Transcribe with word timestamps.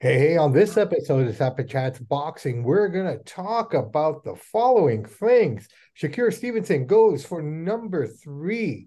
Hey, 0.00 0.16
hey, 0.16 0.36
on 0.36 0.52
this 0.52 0.76
episode 0.76 1.26
of 1.26 1.34
Samp 1.34 1.58
Chance 1.66 1.98
Boxing, 1.98 2.62
we're 2.62 2.86
going 2.86 3.18
to 3.18 3.24
talk 3.24 3.74
about 3.74 4.22
the 4.22 4.36
following 4.36 5.04
things. 5.04 5.66
Shakur 6.00 6.32
Stevenson 6.32 6.86
goes 6.86 7.24
for 7.24 7.42
number 7.42 8.06
three 8.06 8.86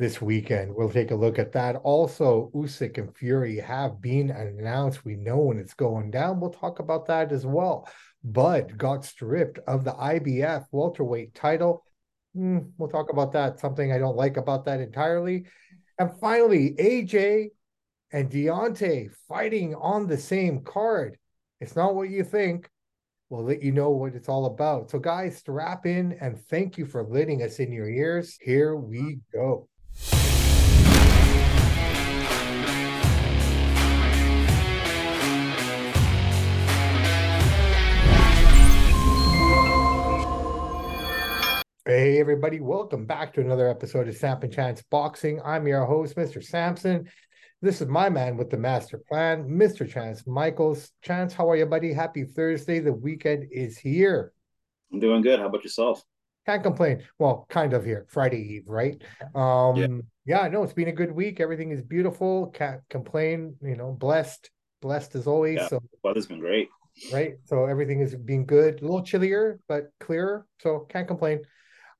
this 0.00 0.20
weekend. 0.20 0.74
We'll 0.74 0.90
take 0.90 1.12
a 1.12 1.14
look 1.14 1.38
at 1.38 1.52
that. 1.52 1.76
Also, 1.76 2.50
Usyk 2.56 2.98
and 2.98 3.16
Fury 3.16 3.60
have 3.60 4.02
been 4.02 4.30
announced. 4.30 5.04
We 5.04 5.14
know 5.14 5.38
when 5.38 5.58
it's 5.60 5.74
going 5.74 6.10
down. 6.10 6.40
We'll 6.40 6.50
talk 6.50 6.80
about 6.80 7.06
that 7.06 7.30
as 7.30 7.46
well. 7.46 7.88
Bud 8.24 8.76
got 8.76 9.04
stripped 9.04 9.60
of 9.68 9.84
the 9.84 9.92
IBF 9.92 10.66
welterweight 10.72 11.36
title. 11.36 11.84
Mm, 12.36 12.72
we'll 12.78 12.88
talk 12.88 13.12
about 13.12 13.30
that. 13.34 13.60
Something 13.60 13.92
I 13.92 13.98
don't 13.98 14.16
like 14.16 14.36
about 14.36 14.64
that 14.64 14.80
entirely. 14.80 15.46
And 16.00 16.10
finally, 16.18 16.74
AJ 16.80 17.50
and 18.10 18.30
Deontay 18.30 19.10
fighting 19.28 19.74
on 19.74 20.06
the 20.06 20.16
same 20.16 20.62
card. 20.62 21.18
It's 21.60 21.76
not 21.76 21.94
what 21.94 22.10
you 22.10 22.24
think. 22.24 22.68
We'll 23.30 23.44
let 23.44 23.62
you 23.62 23.72
know 23.72 23.90
what 23.90 24.14
it's 24.14 24.28
all 24.28 24.46
about. 24.46 24.90
So, 24.90 24.98
guys, 24.98 25.36
strap 25.36 25.84
in 25.84 26.16
and 26.20 26.38
thank 26.46 26.78
you 26.78 26.86
for 26.86 27.02
letting 27.02 27.42
us 27.42 27.58
in 27.58 27.70
your 27.72 27.88
ears. 27.88 28.38
Here 28.40 28.74
we 28.74 29.18
go. 29.32 29.68
Hey, 41.84 42.20
everybody, 42.20 42.60
welcome 42.60 43.06
back 43.06 43.32
to 43.34 43.40
another 43.40 43.68
episode 43.68 44.08
of 44.08 44.16
Samp 44.16 44.50
Chance 44.50 44.82
Boxing. 44.90 45.40
I'm 45.42 45.66
your 45.66 45.84
host, 45.86 46.16
Mr. 46.16 46.42
Sampson. 46.42 47.08
This 47.60 47.80
is 47.80 47.88
my 47.88 48.08
man 48.08 48.36
with 48.36 48.50
the 48.50 48.56
master 48.56 49.02
plan, 49.08 49.48
Mr. 49.48 49.88
Chance 49.88 50.28
Michaels. 50.28 50.92
Chance, 51.02 51.32
how 51.32 51.50
are 51.50 51.56
you, 51.56 51.66
buddy? 51.66 51.92
Happy 51.92 52.22
Thursday. 52.22 52.78
The 52.78 52.92
weekend 52.92 53.48
is 53.50 53.76
here. 53.76 54.32
I'm 54.92 55.00
doing 55.00 55.22
good. 55.22 55.40
How 55.40 55.46
about 55.46 55.64
yourself? 55.64 56.04
Can't 56.46 56.62
complain. 56.62 57.02
Well, 57.18 57.46
kind 57.50 57.72
of 57.72 57.84
here. 57.84 58.06
Friday 58.10 58.40
Eve, 58.54 58.62
right? 58.68 59.02
Um, 59.34 59.76
yeah. 59.76 60.42
yeah, 60.42 60.48
no, 60.48 60.62
it's 60.62 60.72
been 60.72 60.86
a 60.86 60.92
good 60.92 61.10
week. 61.10 61.40
Everything 61.40 61.72
is 61.72 61.82
beautiful. 61.82 62.46
Can't 62.54 62.80
complain, 62.90 63.56
you 63.60 63.74
know, 63.74 63.90
blessed, 63.90 64.50
blessed 64.80 65.16
as 65.16 65.26
always. 65.26 65.58
Yeah, 65.58 65.66
so 65.66 65.82
weather's 66.04 66.26
been 66.28 66.38
great. 66.38 66.68
Right. 67.12 67.34
So 67.46 67.64
everything 67.64 68.00
is 68.00 68.14
being 68.14 68.46
good. 68.46 68.78
A 68.78 68.82
little 68.82 69.02
chillier, 69.02 69.58
but 69.66 69.88
clearer. 69.98 70.46
So 70.60 70.86
can't 70.88 71.08
complain. 71.08 71.40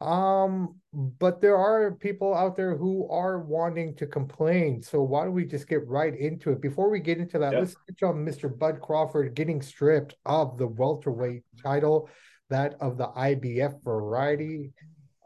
Um, 0.01 0.77
but 0.93 1.41
there 1.41 1.57
are 1.57 1.93
people 1.93 2.35
out 2.35 2.57
there 2.57 2.77
who 2.77 3.09
are 3.11 3.41
wanting 3.41 3.97
to 3.97 4.07
complain. 4.07 4.83
So 4.83 5.03
why 5.03 5.25
don't 5.25 5.35
we 5.35 5.45
just 5.45 5.69
get 5.69 5.87
right 5.87 6.15
into 6.15 6.51
it? 6.53 6.61
Before 6.61 6.89
we 6.89 7.01
get 7.01 7.19
into 7.19 7.39
that, 7.41 7.53
yep. 7.53 7.61
let's 7.61 7.75
touch 7.75 8.03
on 8.03 8.25
Mr. 8.25 8.57
Bud 8.57 8.81
Crawford 8.81 9.35
getting 9.35 9.61
stripped 9.61 10.15
of 10.25 10.57
the 10.57 10.69
welterweight 10.69 11.43
title, 11.63 12.09
that 12.49 12.75
of 12.81 12.97
the 12.97 13.09
IBF 13.09 13.83
variety. 13.83 14.73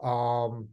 Um, 0.01 0.69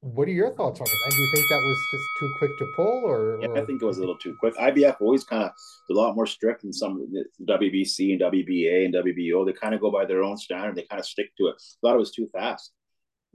what 0.00 0.28
are 0.28 0.32
your 0.32 0.54
thoughts 0.54 0.80
on 0.80 0.86
it? 0.86 0.98
And 1.04 1.12
do 1.12 1.20
you 1.20 1.32
think 1.34 1.48
that 1.48 1.56
was 1.56 1.78
just 1.90 2.04
too 2.20 2.34
quick 2.38 2.50
to 2.58 2.72
pull, 2.76 3.02
or, 3.04 3.38
yeah, 3.42 3.48
or... 3.48 3.58
I 3.58 3.64
think 3.64 3.82
it 3.82 3.84
was 3.84 3.96
a 3.96 4.00
little 4.00 4.16
too 4.18 4.36
quick. 4.38 4.54
IBF 4.54 5.00
always 5.00 5.24
kind 5.24 5.42
of 5.42 5.50
a 5.90 5.94
lot 5.94 6.14
more 6.14 6.26
strict 6.26 6.62
than 6.62 6.72
some 6.72 7.12
WBC 7.42 8.12
and 8.12 8.20
WBA 8.20 8.84
and 8.84 8.94
WBO. 8.94 9.44
They 9.44 9.52
kind 9.52 9.74
of 9.74 9.80
go 9.80 9.90
by 9.90 10.04
their 10.04 10.22
own 10.22 10.36
standard. 10.36 10.76
They 10.76 10.86
kind 10.88 11.00
of 11.00 11.06
stick 11.06 11.34
to 11.38 11.48
it. 11.48 11.56
I 11.58 11.76
thought 11.82 11.96
it 11.96 11.98
was 11.98 12.12
too 12.12 12.28
fast. 12.32 12.72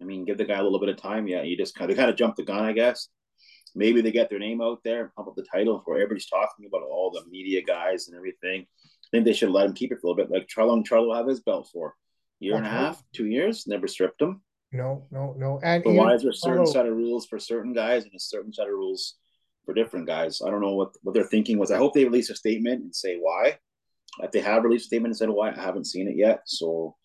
I 0.01 0.05
mean, 0.05 0.25
give 0.25 0.37
the 0.37 0.45
guy 0.45 0.57
a 0.57 0.63
little 0.63 0.79
bit 0.79 0.89
of 0.89 0.97
time. 0.97 1.27
Yeah, 1.27 1.43
you 1.43 1.55
just 1.55 1.75
kind 1.75 1.89
of 1.89 1.95
they 1.95 2.01
kind 2.01 2.09
of 2.09 2.17
jump 2.17 2.35
the 2.35 2.43
gun, 2.43 2.63
I 2.63 2.73
guess. 2.73 3.09
Maybe 3.75 4.01
they 4.01 4.11
get 4.11 4.29
their 4.29 4.39
name 4.39 4.61
out 4.61 4.79
there, 4.83 5.13
pump 5.15 5.29
up 5.29 5.35
the 5.35 5.45
title 5.49 5.81
where 5.85 5.97
everybody's 5.97 6.25
talking 6.25 6.65
about 6.65 6.83
all 6.83 7.11
the 7.11 7.29
media 7.29 7.61
guys 7.61 8.07
and 8.07 8.17
everything. 8.17 8.61
I 8.61 9.07
think 9.11 9.25
they 9.25 9.33
should 9.33 9.51
let 9.51 9.65
him 9.65 9.73
keep 9.73 9.91
it 9.91 9.99
for 10.01 10.07
a 10.07 10.09
little 10.09 10.25
bit. 10.25 10.31
Like 10.31 10.47
Charlo 10.47 10.73
and 10.73 10.87
Charlo 10.87 11.15
have 11.15 11.27
his 11.27 11.41
belt 11.41 11.69
for 11.71 11.95
year 12.39 12.55
and 12.55 12.65
a 12.65 12.69
half, 12.69 13.01
two 13.13 13.27
years, 13.27 13.67
never 13.67 13.87
stripped 13.87 14.21
him. 14.21 14.41
No, 14.71 15.05
no, 15.11 15.35
no. 15.37 15.59
And 15.63 15.83
but 15.83 15.93
why 15.93 16.13
is 16.13 16.21
there 16.21 16.31
a 16.31 16.33
certain 16.33 16.65
set 16.65 16.85
of 16.85 16.95
rules 16.95 17.25
for 17.25 17.39
certain 17.39 17.73
guys 17.73 18.03
and 18.03 18.13
a 18.15 18.19
certain 18.19 18.53
set 18.53 18.67
of 18.67 18.73
rules 18.73 19.15
for 19.65 19.73
different 19.73 20.07
guys? 20.07 20.41
I 20.45 20.49
don't 20.49 20.61
know 20.61 20.75
what 20.75 20.95
what 21.03 21.13
their 21.13 21.25
thinking 21.25 21.57
was. 21.59 21.71
I 21.71 21.77
hope 21.77 21.93
they 21.93 22.05
release 22.05 22.29
a 22.29 22.35
statement 22.35 22.81
and 22.81 22.95
say 22.95 23.17
why. 23.17 23.57
If 24.19 24.31
they 24.31 24.41
have 24.41 24.63
released 24.63 24.85
a 24.85 24.87
statement 24.87 25.11
and 25.11 25.17
said 25.17 25.29
why, 25.29 25.51
I 25.51 25.61
haven't 25.61 25.87
seen 25.87 26.07
it 26.07 26.17
yet. 26.17 26.41
So 26.45 26.95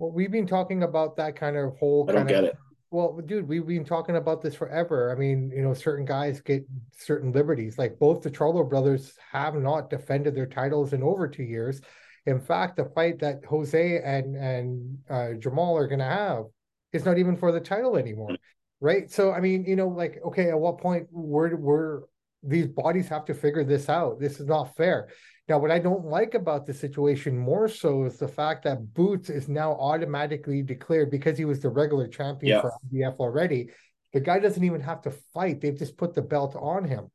well, 0.00 0.10
we've 0.10 0.32
been 0.32 0.46
talking 0.46 0.82
about 0.82 1.16
that 1.18 1.36
kind 1.36 1.56
of 1.56 1.76
whole. 1.78 2.06
I 2.08 2.12
don't 2.12 2.26
get 2.26 2.44
of, 2.44 2.50
it. 2.50 2.58
Well, 2.90 3.20
dude, 3.24 3.46
we've 3.46 3.66
been 3.66 3.84
talking 3.84 4.16
about 4.16 4.42
this 4.42 4.54
forever. 4.54 5.14
I 5.14 5.18
mean, 5.18 5.52
you 5.54 5.62
know, 5.62 5.74
certain 5.74 6.06
guys 6.06 6.40
get 6.40 6.66
certain 6.96 7.30
liberties. 7.30 7.78
Like 7.78 7.98
both 7.98 8.22
the 8.22 8.30
Charlo 8.30 8.68
brothers 8.68 9.12
have 9.30 9.54
not 9.54 9.90
defended 9.90 10.34
their 10.34 10.46
titles 10.46 10.94
in 10.94 11.02
over 11.02 11.28
two 11.28 11.44
years. 11.44 11.82
In 12.26 12.40
fact, 12.40 12.76
the 12.76 12.86
fight 12.86 13.18
that 13.20 13.44
Jose 13.44 14.00
and 14.02 14.36
and 14.36 14.98
uh, 15.08 15.34
Jamal 15.34 15.76
are 15.76 15.86
going 15.86 16.00
to 16.00 16.04
have 16.06 16.44
is 16.92 17.04
not 17.04 17.18
even 17.18 17.36
for 17.36 17.52
the 17.52 17.60
title 17.60 17.96
anymore, 17.96 18.36
right? 18.80 19.10
So, 19.10 19.32
I 19.32 19.40
mean, 19.40 19.64
you 19.66 19.76
know, 19.76 19.88
like, 19.88 20.18
okay, 20.26 20.48
at 20.48 20.58
what 20.58 20.78
point 20.78 21.08
were 21.12 21.54
were 21.56 22.08
these 22.42 22.66
bodies 22.66 23.08
have 23.08 23.26
to 23.26 23.34
figure 23.34 23.64
this 23.64 23.90
out? 23.90 24.18
This 24.18 24.40
is 24.40 24.46
not 24.46 24.76
fair. 24.76 25.08
Now, 25.50 25.58
what 25.58 25.72
I 25.72 25.80
don't 25.80 26.04
like 26.04 26.34
about 26.34 26.64
the 26.64 26.72
situation 26.72 27.36
more 27.36 27.66
so 27.66 28.04
is 28.04 28.18
the 28.18 28.28
fact 28.28 28.62
that 28.62 28.94
Boots 28.94 29.28
is 29.30 29.48
now 29.48 29.72
automatically 29.72 30.62
declared 30.62 31.10
because 31.10 31.36
he 31.36 31.44
was 31.44 31.58
the 31.58 31.68
regular 31.68 32.06
champion 32.06 32.54
yeah. 32.54 32.60
for 32.60 32.72
IBF 32.86 33.16
already. 33.16 33.70
The 34.12 34.20
guy 34.20 34.38
doesn't 34.38 34.62
even 34.62 34.80
have 34.80 35.02
to 35.02 35.10
fight; 35.34 35.60
they've 35.60 35.76
just 35.76 35.96
put 35.96 36.14
the 36.14 36.22
belt 36.22 36.54
on 36.56 36.84
him. 36.84 37.10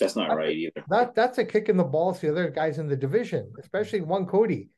That's 0.00 0.16
not 0.16 0.30
that, 0.30 0.34
right 0.34 0.56
either. 0.56 0.84
That 0.88 1.14
that's 1.14 1.38
a 1.38 1.44
kick 1.44 1.68
in 1.68 1.76
the 1.76 1.84
balls 1.84 2.18
to 2.18 2.26
the 2.26 2.32
other 2.32 2.50
guys 2.50 2.78
in 2.78 2.88
the 2.88 2.96
division, 2.96 3.52
especially 3.60 4.00
one 4.00 4.26
Cody. 4.26 4.68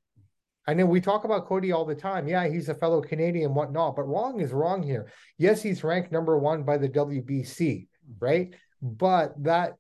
I 0.67 0.75
know 0.75 0.85
we 0.85 1.01
talk 1.01 1.25
about 1.25 1.47
Cody 1.47 1.73
all 1.73 1.87
the 1.87 1.95
time. 1.95 2.29
Yeah, 2.29 2.47
he's 2.47 2.69
a 2.69 2.75
fellow 2.75 3.01
Canadian, 3.01 3.55
whatnot, 3.55 3.97
but 3.97 4.03
wrong 4.03 4.41
is 4.41 4.53
wrong 4.53 4.83
here. 4.83 5.11
Yes, 5.39 5.63
he's 5.63 5.83
ranked 5.83 6.13
number 6.13 6.37
one 6.37 6.63
by 6.63 6.77
the 6.77 6.91
WBC, 6.91 7.89
right? 8.21 8.55
But 8.83 9.33
that 9.45 9.77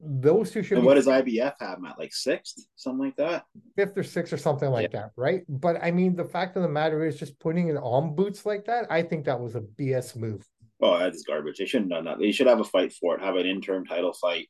those 0.00 0.50
two 0.50 0.62
should. 0.62 0.78
And 0.78 0.86
what 0.86 0.94
does 0.94 1.06
IBF 1.06 1.54
have 1.60 1.78
at 1.84 1.98
like 1.98 2.12
sixth, 2.12 2.66
something 2.76 3.06
like 3.06 3.16
that? 3.16 3.44
Fifth 3.76 3.96
or 3.96 4.02
sixth 4.02 4.32
or 4.32 4.36
something 4.36 4.70
like 4.70 4.92
yeah. 4.92 5.02
that, 5.02 5.10
right? 5.16 5.42
But 5.48 5.82
I 5.82 5.90
mean, 5.90 6.16
the 6.16 6.24
fact 6.24 6.56
of 6.56 6.62
the 6.62 6.68
matter 6.68 7.04
is, 7.04 7.18
just 7.18 7.38
putting 7.38 7.68
it 7.68 7.76
on 7.76 8.14
boots 8.14 8.44
like 8.44 8.64
that, 8.66 8.86
I 8.90 9.02
think 9.02 9.24
that 9.26 9.40
was 9.40 9.54
a 9.54 9.60
BS 9.60 10.16
move. 10.16 10.44
Oh, 10.82 10.98
that's 10.98 11.22
garbage. 11.22 11.58
They 11.58 11.66
shouldn't 11.66 11.92
have 11.92 12.04
done 12.04 12.12
that. 12.12 12.22
They 12.22 12.32
should 12.32 12.46
have 12.46 12.60
a 12.60 12.64
fight 12.64 12.92
for 12.92 13.16
it. 13.16 13.22
Have 13.22 13.36
an 13.36 13.46
interim 13.46 13.86
title 13.86 14.12
fight. 14.12 14.48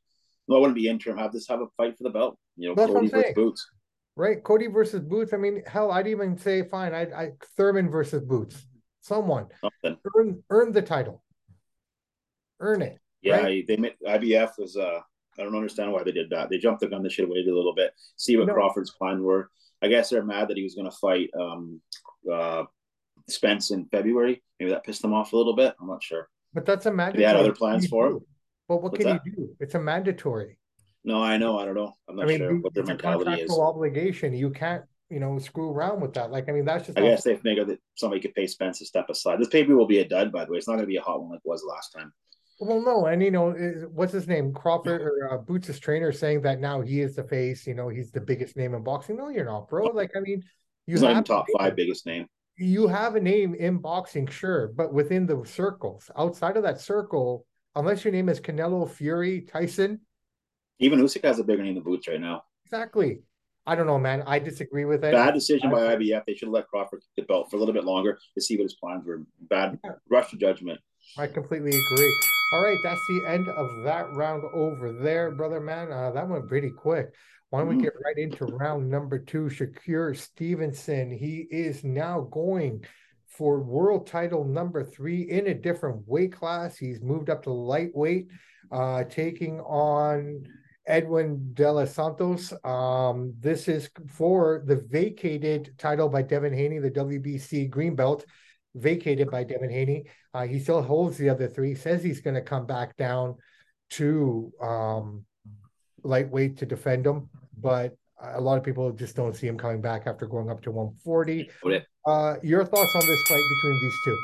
No, 0.48 0.56
it 0.56 0.60
wouldn't 0.60 0.76
be 0.76 0.88
interim. 0.88 1.18
Have 1.18 1.32
this 1.32 1.48
have 1.48 1.60
a 1.60 1.66
fight 1.76 1.96
for 1.96 2.04
the 2.04 2.10
belt. 2.10 2.38
You 2.56 2.70
know, 2.70 2.74
that's 2.74 2.92
Cody 2.92 3.08
versus 3.08 3.32
Boots. 3.34 3.66
Right, 4.16 4.42
Cody 4.42 4.66
versus 4.68 5.00
Boots. 5.00 5.32
I 5.32 5.36
mean, 5.36 5.62
hell, 5.66 5.90
I'd 5.90 6.06
even 6.06 6.38
say 6.38 6.62
fine. 6.62 6.94
I, 6.94 7.02
I 7.02 7.30
Thurman 7.56 7.90
versus 7.90 8.22
Boots. 8.22 8.66
Someone 9.00 9.48
Something. 9.60 10.00
earn 10.16 10.42
earn 10.50 10.72
the 10.72 10.82
title. 10.82 11.22
Earn 12.60 12.80
it. 12.82 12.98
Yeah, 13.20 13.42
right? 13.42 13.66
they 13.66 13.76
IBF 13.76 14.52
was 14.58 14.76
uh 14.76 15.00
I 15.38 15.42
don't 15.42 15.54
understand 15.54 15.92
why 15.92 16.02
they 16.02 16.12
did 16.12 16.30
that. 16.30 16.50
They 16.50 16.58
jumped 16.58 16.80
the 16.80 16.88
gun. 16.88 17.02
They 17.02 17.08
should 17.08 17.24
have 17.24 17.30
waited 17.30 17.48
a 17.48 17.56
little 17.56 17.74
bit, 17.74 17.92
see 18.16 18.36
what 18.36 18.46
no. 18.46 18.54
Crawford's 18.54 18.90
plans 18.90 19.20
were. 19.20 19.50
I 19.82 19.88
guess 19.88 20.08
they're 20.08 20.24
mad 20.24 20.48
that 20.48 20.56
he 20.56 20.62
was 20.62 20.74
going 20.74 20.90
to 20.90 20.96
fight 20.96 21.30
um, 21.38 21.80
uh, 22.32 22.64
Spence 23.28 23.70
in 23.70 23.86
February. 23.86 24.42
Maybe 24.58 24.70
that 24.70 24.84
pissed 24.84 25.02
them 25.02 25.12
off 25.12 25.32
a 25.32 25.36
little 25.36 25.54
bit. 25.54 25.74
I'm 25.80 25.88
not 25.88 26.02
sure. 26.02 26.28
But 26.54 26.64
that's 26.64 26.86
a 26.86 26.92
mandatory. 26.92 27.22
They 27.22 27.26
had 27.26 27.36
other 27.36 27.52
plans 27.52 27.86
for 27.86 28.06
him. 28.06 28.20
But 28.68 28.76
what 28.76 28.92
What's 28.92 29.04
can 29.04 29.14
that? 29.14 29.22
you 29.26 29.32
do? 29.32 29.56
It's 29.60 29.74
a 29.74 29.80
mandatory. 29.80 30.58
No, 31.04 31.22
I 31.22 31.36
know. 31.36 31.58
I 31.58 31.66
don't 31.66 31.74
know. 31.74 31.92
I'm 32.08 32.16
not 32.16 32.24
I 32.24 32.28
mean, 32.28 32.38
sure 32.38 32.56
what 32.60 32.72
their 32.72 32.84
mentality 32.84 33.42
is. 33.42 33.50
obligation. 33.50 34.32
You 34.32 34.50
can't, 34.50 34.84
you 35.10 35.20
know, 35.20 35.38
screw 35.38 35.70
around 35.70 36.00
with 36.00 36.14
that. 36.14 36.30
Like, 36.30 36.48
I 36.48 36.52
mean, 36.52 36.64
that's 36.64 36.86
just. 36.86 36.98
I 36.98 37.02
guess 37.02 37.24
they 37.24 37.36
think 37.36 37.66
that 37.66 37.78
somebody 37.94 38.22
could 38.22 38.34
pay 38.34 38.46
Spence 38.46 38.80
a 38.80 38.86
step 38.86 39.10
aside. 39.10 39.38
This 39.38 39.48
pay 39.48 39.64
will 39.64 39.86
be 39.86 39.98
a 39.98 40.08
dud, 40.08 40.32
by 40.32 40.44
the 40.44 40.52
way. 40.52 40.58
It's 40.58 40.66
not 40.66 40.74
going 40.74 40.84
to 40.84 40.90
be 40.90 40.96
a 40.96 41.02
hot 41.02 41.20
one 41.20 41.30
like 41.30 41.40
it 41.44 41.48
was 41.48 41.62
last 41.68 41.90
time. 41.90 42.12
Well, 42.60 42.80
no, 42.80 43.06
and 43.06 43.22
you 43.22 43.30
know, 43.30 43.50
what's 43.92 44.12
his 44.12 44.28
name? 44.28 44.52
Crawford 44.52 45.02
or 45.02 45.32
uh, 45.32 45.38
Boots' 45.38 45.78
trainer 45.78 46.12
saying 46.12 46.42
that 46.42 46.60
now 46.60 46.80
he 46.80 47.00
is 47.00 47.16
the 47.16 47.24
face. 47.24 47.66
You 47.66 47.74
know, 47.74 47.88
he's 47.88 48.10
the 48.10 48.20
biggest 48.20 48.56
name 48.56 48.74
in 48.74 48.84
boxing. 48.84 49.16
No, 49.16 49.28
you're 49.28 49.44
not, 49.44 49.68
bro. 49.68 49.86
Like, 49.86 50.12
I 50.16 50.20
mean, 50.20 50.42
you 50.86 50.94
he's 50.94 51.02
have 51.02 51.24
top 51.24 51.46
five 51.58 51.74
biggest 51.74 52.06
name. 52.06 52.26
You 52.56 52.86
have 52.86 53.16
a 53.16 53.20
name 53.20 53.54
in 53.54 53.78
boxing, 53.78 54.28
sure, 54.28 54.68
but 54.68 54.92
within 54.92 55.26
the 55.26 55.42
circles, 55.44 56.08
outside 56.16 56.56
of 56.56 56.62
that 56.62 56.80
circle, 56.80 57.44
unless 57.74 58.04
your 58.04 58.12
name 58.12 58.28
is 58.28 58.40
Canelo, 58.40 58.88
Fury, 58.88 59.40
Tyson, 59.40 60.00
even 60.78 61.00
Usyk 61.00 61.24
has 61.24 61.38
a 61.38 61.44
bigger 61.44 61.62
name 61.62 61.74
than 61.74 61.82
Boots 61.82 62.08
right 62.08 62.20
now. 62.20 62.44
Exactly. 62.66 63.20
I 63.66 63.74
don't 63.74 63.86
know, 63.86 63.98
man. 63.98 64.22
I 64.26 64.38
disagree 64.38 64.84
with 64.84 65.04
it. 65.04 65.12
Bad 65.12 65.34
decision 65.34 65.70
by 65.70 65.96
IBF. 65.96 66.24
They 66.26 66.34
should 66.34 66.48
have 66.48 66.52
let 66.52 66.68
Crawford 66.68 67.00
get 67.16 67.26
the 67.26 67.32
belt 67.32 67.50
for 67.50 67.56
a 67.56 67.58
little 67.58 67.72
bit 67.72 67.84
longer 67.84 68.18
to 68.34 68.40
see 68.40 68.56
what 68.56 68.64
his 68.64 68.74
plans 68.74 69.06
were. 69.06 69.22
Bad 69.40 69.78
yeah. 69.82 69.92
rush 70.10 70.30
to 70.30 70.36
judgment. 70.36 70.80
I 71.16 71.26
completely 71.26 71.70
agree. 71.70 72.20
All 72.52 72.62
right, 72.62 72.78
that's 72.82 73.00
the 73.08 73.24
end 73.26 73.48
of 73.48 73.84
that 73.84 74.12
round 74.12 74.44
over 74.52 74.92
there, 74.92 75.30
brother 75.30 75.60
man. 75.60 75.90
Uh, 75.92 76.10
that 76.12 76.28
went 76.28 76.48
pretty 76.48 76.70
quick. 76.70 77.14
Why 77.50 77.60
don't 77.60 77.68
we 77.68 77.76
mm. 77.76 77.82
get 77.82 77.92
right 78.04 78.18
into 78.18 78.46
round 78.46 78.90
number 78.90 79.18
two? 79.18 79.44
Shakur 79.44 80.16
Stevenson. 80.16 81.10
He 81.10 81.46
is 81.50 81.84
now 81.84 82.28
going 82.30 82.84
for 83.28 83.60
world 83.60 84.06
title 84.06 84.44
number 84.44 84.84
three 84.84 85.22
in 85.22 85.48
a 85.48 85.54
different 85.54 86.02
weight 86.06 86.32
class. 86.32 86.76
He's 86.76 87.00
moved 87.00 87.30
up 87.30 87.42
to 87.44 87.50
lightweight, 87.50 88.28
uh, 88.70 89.04
taking 89.04 89.60
on 89.60 90.46
Edwin 90.86 91.50
De 91.54 91.70
Los 91.70 91.92
Santos. 91.92 92.52
Um, 92.64 93.34
this 93.40 93.68
is 93.68 93.88
for 94.08 94.62
the 94.66 94.76
vacated 94.88 95.74
title 95.78 96.08
by 96.08 96.22
Devin 96.22 96.52
Haney, 96.52 96.78
the 96.78 96.90
WBC 96.90 97.70
green 97.70 97.94
belt, 97.96 98.24
vacated 98.74 99.30
by 99.30 99.44
Devin 99.44 99.70
Haney. 99.70 100.04
Uh, 100.32 100.46
he 100.46 100.58
still 100.58 100.82
holds 100.82 101.16
the 101.16 101.28
other 101.28 101.48
three. 101.48 101.74
Says 101.74 102.02
he's 102.02 102.20
going 102.20 102.34
to 102.34 102.42
come 102.42 102.66
back 102.66 102.96
down 102.96 103.36
to 103.90 104.52
um, 104.60 105.24
lightweight 106.02 106.58
to 106.58 106.66
defend 106.66 107.06
him, 107.06 107.28
but 107.56 107.96
a 108.20 108.40
lot 108.40 108.58
of 108.58 108.64
people 108.64 108.90
just 108.92 109.16
don't 109.16 109.34
see 109.34 109.46
him 109.46 109.58
coming 109.58 109.80
back 109.80 110.06
after 110.06 110.26
going 110.26 110.50
up 110.50 110.62
to 110.62 110.70
140. 110.70 111.50
Uh, 112.06 112.36
your 112.42 112.64
thoughts 112.64 112.94
on 112.94 113.06
this 113.06 113.22
fight 113.28 113.42
between 113.56 113.80
these 113.80 113.96
two? 114.04 114.16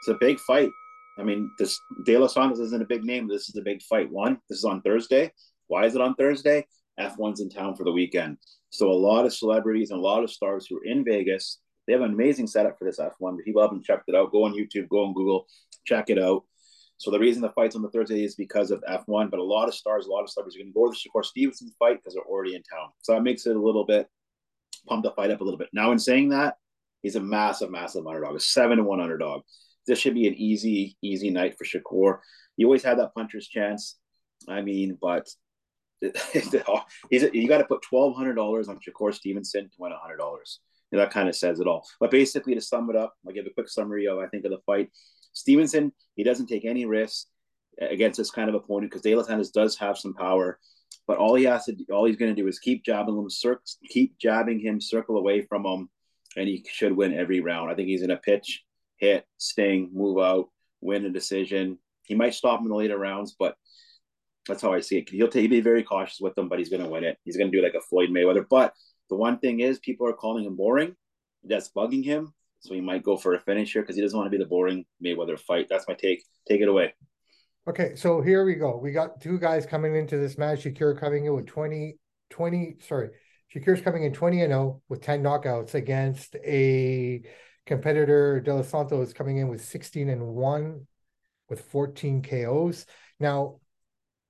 It's 0.00 0.08
a 0.08 0.18
big 0.20 0.38
fight. 0.40 0.70
I 1.18 1.22
mean, 1.22 1.50
this 1.58 1.78
De 2.04 2.16
Los 2.16 2.34
Santos 2.34 2.58
isn't 2.58 2.82
a 2.82 2.86
big 2.86 3.04
name. 3.04 3.28
This 3.28 3.48
is 3.48 3.56
a 3.56 3.62
big 3.62 3.82
fight. 3.82 4.10
One, 4.10 4.38
this 4.48 4.58
is 4.58 4.64
on 4.64 4.80
Thursday. 4.82 5.30
Why 5.66 5.86
is 5.86 5.94
it 5.94 6.00
on 6.00 6.14
Thursday? 6.14 6.66
F1's 6.98 7.40
in 7.40 7.48
town 7.48 7.74
for 7.74 7.84
the 7.84 7.92
weekend. 7.92 8.38
So 8.70 8.90
a 8.90 8.92
lot 8.92 9.26
of 9.26 9.34
celebrities 9.34 9.90
and 9.90 10.00
a 10.00 10.02
lot 10.02 10.24
of 10.24 10.30
stars 10.30 10.66
who 10.68 10.78
are 10.78 10.84
in 10.84 11.04
Vegas. 11.04 11.58
They 11.86 11.92
have 11.92 12.02
an 12.02 12.12
amazing 12.12 12.46
setup 12.46 12.78
for 12.78 12.84
this 12.84 13.00
F1. 13.00 13.38
People 13.44 13.62
haven't 13.62 13.84
checked 13.84 14.08
it 14.08 14.14
out. 14.14 14.32
Go 14.32 14.44
on 14.44 14.54
YouTube, 14.54 14.88
go 14.88 15.04
on 15.04 15.14
Google, 15.14 15.46
check 15.84 16.10
it 16.10 16.18
out. 16.18 16.44
So 16.98 17.10
the 17.10 17.18
reason 17.18 17.42
the 17.42 17.50
fight's 17.50 17.74
on 17.74 17.82
the 17.82 17.90
Thursday 17.90 18.22
is 18.22 18.36
because 18.36 18.70
of 18.70 18.82
F1, 18.88 19.30
but 19.30 19.40
a 19.40 19.42
lot 19.42 19.66
of 19.66 19.74
stars, 19.74 20.06
a 20.06 20.10
lot 20.10 20.22
of 20.22 20.30
celebrities 20.30 20.56
are 20.56 20.62
going 20.62 20.72
to 20.72 20.74
go 20.74 20.86
to 20.86 20.92
the 20.92 21.10
Shakur 21.10 21.24
Stevenson 21.24 21.72
fight 21.78 21.96
because 21.96 22.14
they're 22.14 22.22
already 22.22 22.54
in 22.54 22.62
town. 22.62 22.90
So 23.02 23.12
that 23.12 23.22
makes 23.22 23.46
it 23.46 23.56
a 23.56 23.60
little 23.60 23.84
bit 23.84 24.08
pump 24.86 25.02
the 25.02 25.10
fight 25.12 25.30
up 25.30 25.40
a 25.40 25.44
little 25.44 25.58
bit. 25.58 25.68
Now, 25.72 25.92
in 25.92 25.98
saying 25.98 26.30
that, 26.30 26.56
he's 27.02 27.16
a 27.16 27.20
massive, 27.20 27.70
massive 27.70 28.06
underdog, 28.06 28.36
a 28.36 28.40
seven 28.40 28.78
to 28.78 28.84
one 28.84 29.00
underdog. 29.00 29.42
This 29.86 29.98
should 29.98 30.14
be 30.14 30.28
an 30.28 30.34
easy, 30.34 30.96
easy 31.02 31.30
night 31.30 31.56
for 31.58 31.64
Shakur. 31.64 32.18
You 32.56 32.66
always 32.66 32.84
had 32.84 32.98
that 32.98 33.14
puncher's 33.14 33.48
chance. 33.48 33.96
I 34.48 34.62
mean, 34.62 34.98
but 35.00 35.28
he's 36.32 37.22
you 37.32 37.48
got 37.48 37.58
to 37.58 37.64
put 37.64 37.82
twelve 37.82 38.16
hundred 38.16 38.34
dollars 38.34 38.68
on 38.68 38.78
Shakur 38.78 39.14
Stevenson 39.14 39.64
to 39.64 39.76
win 39.78 39.92
hundred 40.00 40.18
dollars. 40.18 40.60
That 40.92 41.10
kind 41.10 41.28
of 41.28 41.34
says 41.34 41.58
it 41.58 41.66
all. 41.66 41.86
But 42.00 42.10
basically, 42.10 42.54
to 42.54 42.60
sum 42.60 42.90
it 42.90 42.96
up, 42.96 43.14
I'll 43.26 43.32
give 43.32 43.46
a 43.46 43.50
quick 43.50 43.68
summary 43.68 44.06
of 44.06 44.18
I 44.18 44.26
think 44.26 44.44
of 44.44 44.50
the 44.50 44.60
fight. 44.66 44.90
Stevenson, 45.32 45.92
he 46.16 46.22
doesn't 46.22 46.46
take 46.46 46.64
any 46.64 46.84
risks 46.84 47.28
against 47.80 48.18
this 48.18 48.30
kind 48.30 48.48
of 48.48 48.54
opponent 48.54 48.90
because 48.90 49.02
De 49.02 49.14
Los 49.14 49.26
Santos 49.26 49.50
does 49.50 49.76
have 49.78 49.96
some 49.96 50.14
power. 50.14 50.58
But 51.06 51.18
all 51.18 51.34
he 51.34 51.44
has 51.44 51.64
to, 51.64 51.76
all 51.90 52.04
he's 52.04 52.16
going 52.16 52.34
to 52.34 52.40
do 52.40 52.46
is 52.46 52.58
keep 52.58 52.84
jabbing 52.84 53.16
him, 53.16 53.30
cir- 53.30 53.62
keep 53.88 54.18
jabbing 54.18 54.60
him, 54.60 54.80
circle 54.80 55.16
away 55.16 55.42
from 55.42 55.64
him, 55.64 55.88
and 56.36 56.46
he 56.48 56.64
should 56.70 56.96
win 56.96 57.14
every 57.14 57.40
round. 57.40 57.70
I 57.70 57.74
think 57.74 57.88
he's 57.88 58.00
going 58.00 58.10
to 58.10 58.18
pitch, 58.18 58.62
hit, 58.96 59.26
sting, 59.38 59.90
move 59.92 60.18
out, 60.18 60.50
win 60.80 61.06
a 61.06 61.10
decision. 61.10 61.78
He 62.04 62.14
might 62.14 62.34
stop 62.34 62.60
him 62.60 62.66
in 62.66 62.70
the 62.70 62.76
later 62.76 62.98
rounds, 62.98 63.34
but 63.38 63.56
that's 64.46 64.62
how 64.62 64.72
I 64.72 64.80
see 64.80 64.98
it. 64.98 65.08
He'll, 65.08 65.28
t- 65.28 65.40
he'll 65.40 65.50
be 65.50 65.60
very 65.60 65.82
cautious 65.82 66.20
with 66.20 66.34
them, 66.34 66.48
but 66.48 66.58
he's 66.58 66.68
going 66.68 66.82
to 66.82 66.88
win 66.88 67.04
it. 67.04 67.16
He's 67.24 67.36
going 67.36 67.50
to 67.50 67.56
do 67.56 67.62
like 67.62 67.74
a 67.74 67.80
Floyd 67.80 68.10
Mayweather. 68.10 68.44
But 68.48 68.74
the 69.12 69.16
one 69.16 69.38
thing 69.38 69.60
is, 69.60 69.78
people 69.78 70.08
are 70.08 70.14
calling 70.14 70.46
him 70.46 70.56
boring. 70.56 70.96
That's 71.44 71.70
bugging 71.70 72.02
him. 72.02 72.32
So 72.60 72.72
he 72.72 72.80
might 72.80 73.02
go 73.02 73.18
for 73.18 73.34
a 73.34 73.38
finish 73.38 73.74
here 73.74 73.82
because 73.82 73.94
he 73.94 74.00
doesn't 74.00 74.16
want 74.16 74.26
to 74.26 74.30
be 74.30 74.42
the 74.42 74.48
boring 74.48 74.86
Mayweather 75.04 75.38
fight. 75.38 75.66
That's 75.68 75.86
my 75.86 75.92
take. 75.92 76.24
Take 76.48 76.62
it 76.62 76.68
away. 76.68 76.94
Okay, 77.68 77.94
so 77.94 78.22
here 78.22 78.42
we 78.46 78.54
go. 78.54 78.78
We 78.78 78.90
got 78.92 79.20
two 79.20 79.38
guys 79.38 79.66
coming 79.66 79.94
into 79.96 80.16
this 80.16 80.38
match. 80.38 80.64
Shakir 80.64 80.98
coming 80.98 81.26
in 81.26 81.34
with 81.34 81.46
20, 81.46 81.98
20, 82.30 82.76
sorry. 82.80 83.10
Shakir's 83.54 83.82
coming 83.82 84.04
in 84.04 84.14
20 84.14 84.40
and 84.40 84.50
0 84.50 84.80
with 84.88 85.02
10 85.02 85.22
knockouts 85.22 85.74
against 85.74 86.34
a 86.36 87.20
competitor, 87.66 88.40
De 88.40 88.54
Los 88.54 88.92
is 88.92 89.12
coming 89.12 89.36
in 89.36 89.48
with 89.48 89.62
16 89.62 90.08
and 90.08 90.26
1 90.26 90.86
with 91.50 91.60
14 91.60 92.22
KOs. 92.22 92.86
Now, 93.20 93.60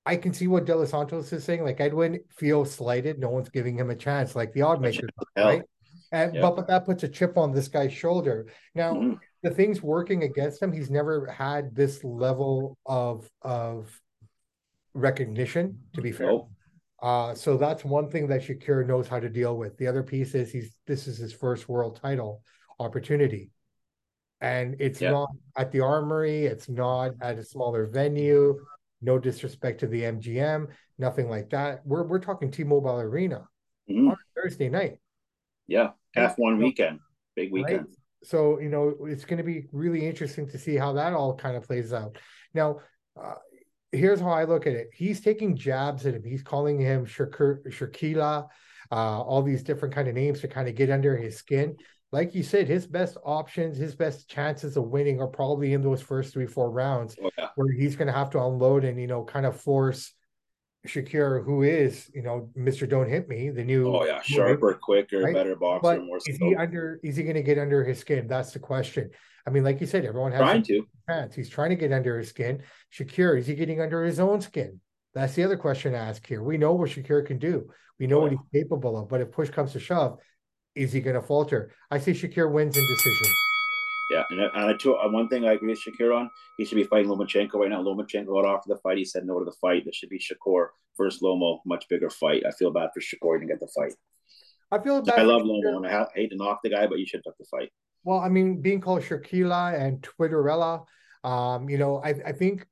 I 0.05 0.17
can 0.17 0.33
see 0.33 0.49
what 0.49 0.65
De 0.65 0.75
Los 0.75 0.91
Santos 0.91 1.33
is 1.33 1.45
saying. 1.45 1.65
Like 1.65 1.81
I 1.81 1.89
wouldn't 1.89 2.23
feels 2.33 2.73
slighted. 2.73 3.19
No 3.19 3.31
one's 3.31 3.49
giving 3.49 3.79
him 3.79 3.91
a 3.91 3.97
chance, 3.97 4.35
like 4.35 4.53
the 4.53 4.63
odd 4.63 4.81
makers, 4.81 5.11
right? 5.37 5.63
And 6.11 6.33
but 6.41 6.57
but 6.57 6.67
that 6.69 6.85
puts 6.85 7.03
a 7.05 7.09
chip 7.09 7.39
on 7.39 7.53
this 7.53 7.69
guy's 7.69 7.93
shoulder. 7.93 8.47
Now 8.75 8.95
mm-hmm. 8.95 9.15
the 9.43 9.51
things 9.51 9.83
working 9.83 10.25
against 10.25 10.61
him, 10.63 10.73
he's 10.73 10.91
never 10.91 11.27
had 11.27 11.75
this 11.75 12.03
level 12.05 12.77
of 12.85 13.31
of 13.43 13.99
recognition, 14.95 15.79
to 15.95 16.03
be 16.03 16.13
fair. 16.13 16.29
Nope. 16.29 16.51
Uh, 17.03 17.35
so 17.35 17.57
that's 17.57 17.85
one 17.85 18.09
thing 18.09 18.29
that 18.29 18.43
Shakir 18.43 18.87
knows 18.87 19.09
how 19.09 19.19
to 19.19 19.29
deal 19.29 19.57
with. 19.57 19.77
The 19.77 19.89
other 19.89 20.03
piece 20.03 20.35
is 20.35 20.53
he's 20.53 20.77
this 20.87 21.07
is 21.07 21.19
his 21.19 21.33
first 21.33 21.69
world 21.69 21.99
title 22.01 22.43
opportunity. 22.79 23.51
And 24.41 24.77
it's 24.81 25.01
yeah. 25.01 25.13
not 25.13 25.31
at 25.57 25.71
the 25.73 25.81
armory, 25.81 26.47
it's 26.47 26.69
not 26.69 27.13
at 27.21 27.39
a 27.39 27.45
smaller 27.45 27.87
venue. 27.87 28.59
No 29.03 29.19
disrespect 29.19 29.81
to 29.81 29.87
the 29.87 30.03
MGM, 30.03 30.69
nothing 30.99 31.29
like 31.29 31.51
that. 31.51 31.81
We're 31.85 32.05
we're 32.05 32.21
talking 32.21 32.51
T-Mobile 32.51 33.01
Arena 33.01 33.47
mm-hmm. 33.91 34.09
on 34.09 34.17
Thursday 34.37 34.69
night. 34.69 34.99
Yeah, 35.67 35.91
F1 36.17 36.59
weekend, 36.59 37.01
big 37.37 37.53
weekend. 37.53 37.81
Right? 37.81 37.97
So 38.25 38.61
you 38.61 38.69
know 38.69 38.95
it's 39.07 39.25
going 39.25 39.39
to 39.39 39.45
be 39.45 39.67
really 39.73 40.07
interesting 40.07 40.49
to 40.49 40.59
see 40.59 40.77
how 40.77 40.93
that 40.95 41.13
all 41.13 41.35
kind 41.37 41.57
of 41.57 41.65
plays 41.65 41.93
out. 41.93 42.17
Now, 42.55 42.79
uh, 43.21 43.35
here's 43.93 44.21
how 44.21 44.31
I 44.31 44.45
look 44.45 44.67
at 44.67 44.73
it. 44.73 44.91
He's 44.95 45.21
taking 45.21 45.57
jabs 45.57 46.07
at 46.07 46.15
him. 46.15 46.25
He's 46.25 46.43
calling 46.43 46.81
him 46.81 47.07
Shakir, 47.07 47.67
Shakila, 47.67 48.47
uh, 48.91 48.95
all 48.95 49.43
these 49.43 49.63
different 49.63 49.95
kind 49.95 50.09
of 50.09 50.15
names 50.15 50.41
to 50.41 50.49
kind 50.49 50.69
of 50.69 50.75
get 50.75 50.91
under 50.91 51.17
his 51.17 51.37
skin. 51.37 51.77
Like 52.13 52.35
you 52.35 52.43
said, 52.43 52.69
his 52.69 52.87
best 52.87 53.17
options, 53.25 53.79
his 53.79 53.95
best 53.95 54.29
chances 54.29 54.77
of 54.77 54.85
winning 54.85 55.21
are 55.21 55.27
probably 55.27 55.73
in 55.73 55.83
those 55.83 56.03
first 56.03 56.33
three, 56.33 56.47
four 56.47 56.71
rounds, 56.71 57.17
oh, 57.23 57.31
yeah. 57.39 57.49
where 57.57 57.73
he's 57.73 57.97
going 57.97 58.07
to 58.07 58.13
have 58.13 58.31
to 58.31 58.43
unload 58.43 58.85
and 58.85 59.01
you 59.01 59.07
know 59.07 59.25
kind 59.25 59.47
of 59.47 59.61
force 59.61 60.13
Shakir, 60.87 61.45
who 61.45 61.63
is, 61.63 62.11
you 62.13 62.23
know, 62.23 62.51
Mr. 62.59 62.89
Don't 62.89 63.09
Hit 63.09 63.29
Me, 63.29 63.51
the 63.51 63.63
new 63.63 63.95
Oh 63.95 64.05
yeah, 64.05 64.21
sharper, 64.21 64.75
quicker, 64.83 65.21
right? 65.21 65.35
better 65.35 65.55
boxer, 65.55 65.81
but 65.83 66.05
more 66.05 66.19
is 66.27 66.37
he 66.37 66.57
under 66.57 66.99
is 67.05 67.17
he 67.17 67.23
gonna 67.23 67.43
get 67.43 67.59
under 67.59 67.85
his 67.85 68.01
skin? 68.01 68.27
That's 68.27 68.53
the 68.53 68.59
question. 68.59 69.11
I 69.47 69.51
mean, 69.51 69.63
like 69.63 69.81
you 69.81 69.87
said, 69.87 70.05
everyone 70.05 70.33
has 70.33 70.41
trying 70.41 70.63
to 70.65 70.87
chance. 71.09 71.35
He's 71.35 71.49
trying 71.49 71.71
to 71.71 71.77
get 71.77 71.93
under 71.93 72.19
his 72.19 72.29
skin. 72.29 72.63
Shakir, 72.93 73.39
is 73.39 73.47
he 73.47 73.55
getting 73.55 73.81
under 73.81 74.05
his 74.05 74.19
own 74.19 74.41
skin? 74.41 74.81
That's 75.15 75.35
the 75.35 75.45
other 75.45 75.57
question 75.57 75.93
to 75.93 75.99
ask 75.99 76.27
here. 76.27 76.43
We 76.43 76.59
know 76.59 76.73
what 76.73 76.91
Shakir 76.91 77.27
can 77.27 77.39
do. 77.39 77.71
We 78.01 78.09
know 78.09 78.19
oh, 78.19 78.23
what 78.23 78.33
he's 78.33 78.63
capable 78.63 78.99
of, 78.99 79.09
but 79.09 79.21
if 79.21 79.31
push 79.31 79.51
comes 79.51 79.73
to 79.73 79.81
shove, 79.81 80.19
is 80.75 80.93
he 80.93 81.01
gonna 81.01 81.23
falter? 81.23 81.73
I 81.91 81.99
say 81.99 82.13
Shakir 82.13 82.51
wins 82.51 82.77
in 82.77 82.87
decision. 82.87 83.33
Yeah, 84.11 84.25
and, 84.31 84.41
and 84.41 84.51
I 84.55 84.75
too, 84.75 84.95
uh, 84.95 85.09
one 85.11 85.29
thing 85.29 85.47
I 85.47 85.53
agree 85.53 85.71
with 85.71 85.81
Shakir 85.81 86.15
on, 86.15 86.31
he 86.59 86.65
should 86.65 86.77
be 86.77 86.85
fighting 86.85 87.11
Lomachenko 87.11 87.55
right 87.55 87.71
now. 87.71 87.83
Lomachenko 87.83 88.27
got 88.27 88.45
off 88.45 88.63
the 88.67 88.77
fight. 88.77 88.99
He 88.99 89.05
said 89.05 89.25
no 89.25 89.39
to 89.39 89.45
the 89.45 89.57
fight. 89.61 89.85
This 89.87 89.97
should 89.97 90.11
be 90.11 90.19
Shakur 90.19 90.67
versus 90.99 91.23
Lomo, 91.23 91.61
much 91.65 91.87
bigger 91.89 92.11
fight. 92.11 92.45
I 92.47 92.51
feel 92.51 92.71
bad 92.71 92.91
for 92.93 93.01
Shakur 93.01 93.41
to 93.41 93.47
get 93.47 93.61
the 93.61 93.69
fight. 93.75 93.95
I 94.71 94.79
feel 94.83 95.01
bad. 95.01 95.19
I 95.19 95.23
love 95.23 95.43
Lomo 95.43 95.77
and 95.77 95.87
I 95.87 96.07
hate 96.15 96.31
to 96.31 96.37
knock 96.37 96.61
the 96.63 96.71
guy, 96.71 96.87
but 96.87 96.99
you 96.99 97.07
should 97.07 97.23
have 97.25 97.35
the 97.39 97.47
fight. 97.51 97.71
Well, 98.05 98.19
I 98.19 98.29
mean, 98.29 98.61
being 98.61 98.81
called 98.81 99.03
Shakila 99.03 99.81
and 99.81 100.03
Twitterella, 100.03 100.85
um, 101.25 101.69
you 101.69 101.79
know, 101.79 102.03
I, 102.05 102.11
I 102.27 102.33
think, 102.33 102.67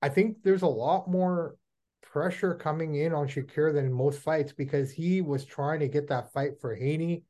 I 0.00 0.08
think 0.08 0.38
there's 0.42 0.62
a 0.62 0.68
lot 0.68 1.10
more 1.10 1.56
pressure 2.02 2.54
coming 2.54 2.94
in 2.94 3.12
on 3.12 3.28
Shakir 3.28 3.74
than 3.74 3.86
in 3.86 3.92
most 3.92 4.20
fights 4.20 4.52
because 4.52 4.90
he 4.90 5.20
was 5.20 5.44
trying 5.44 5.80
to 5.80 5.88
get 5.88 6.08
that 6.08 6.32
fight 6.32 6.60
for 6.60 6.74
Haney 6.74 7.24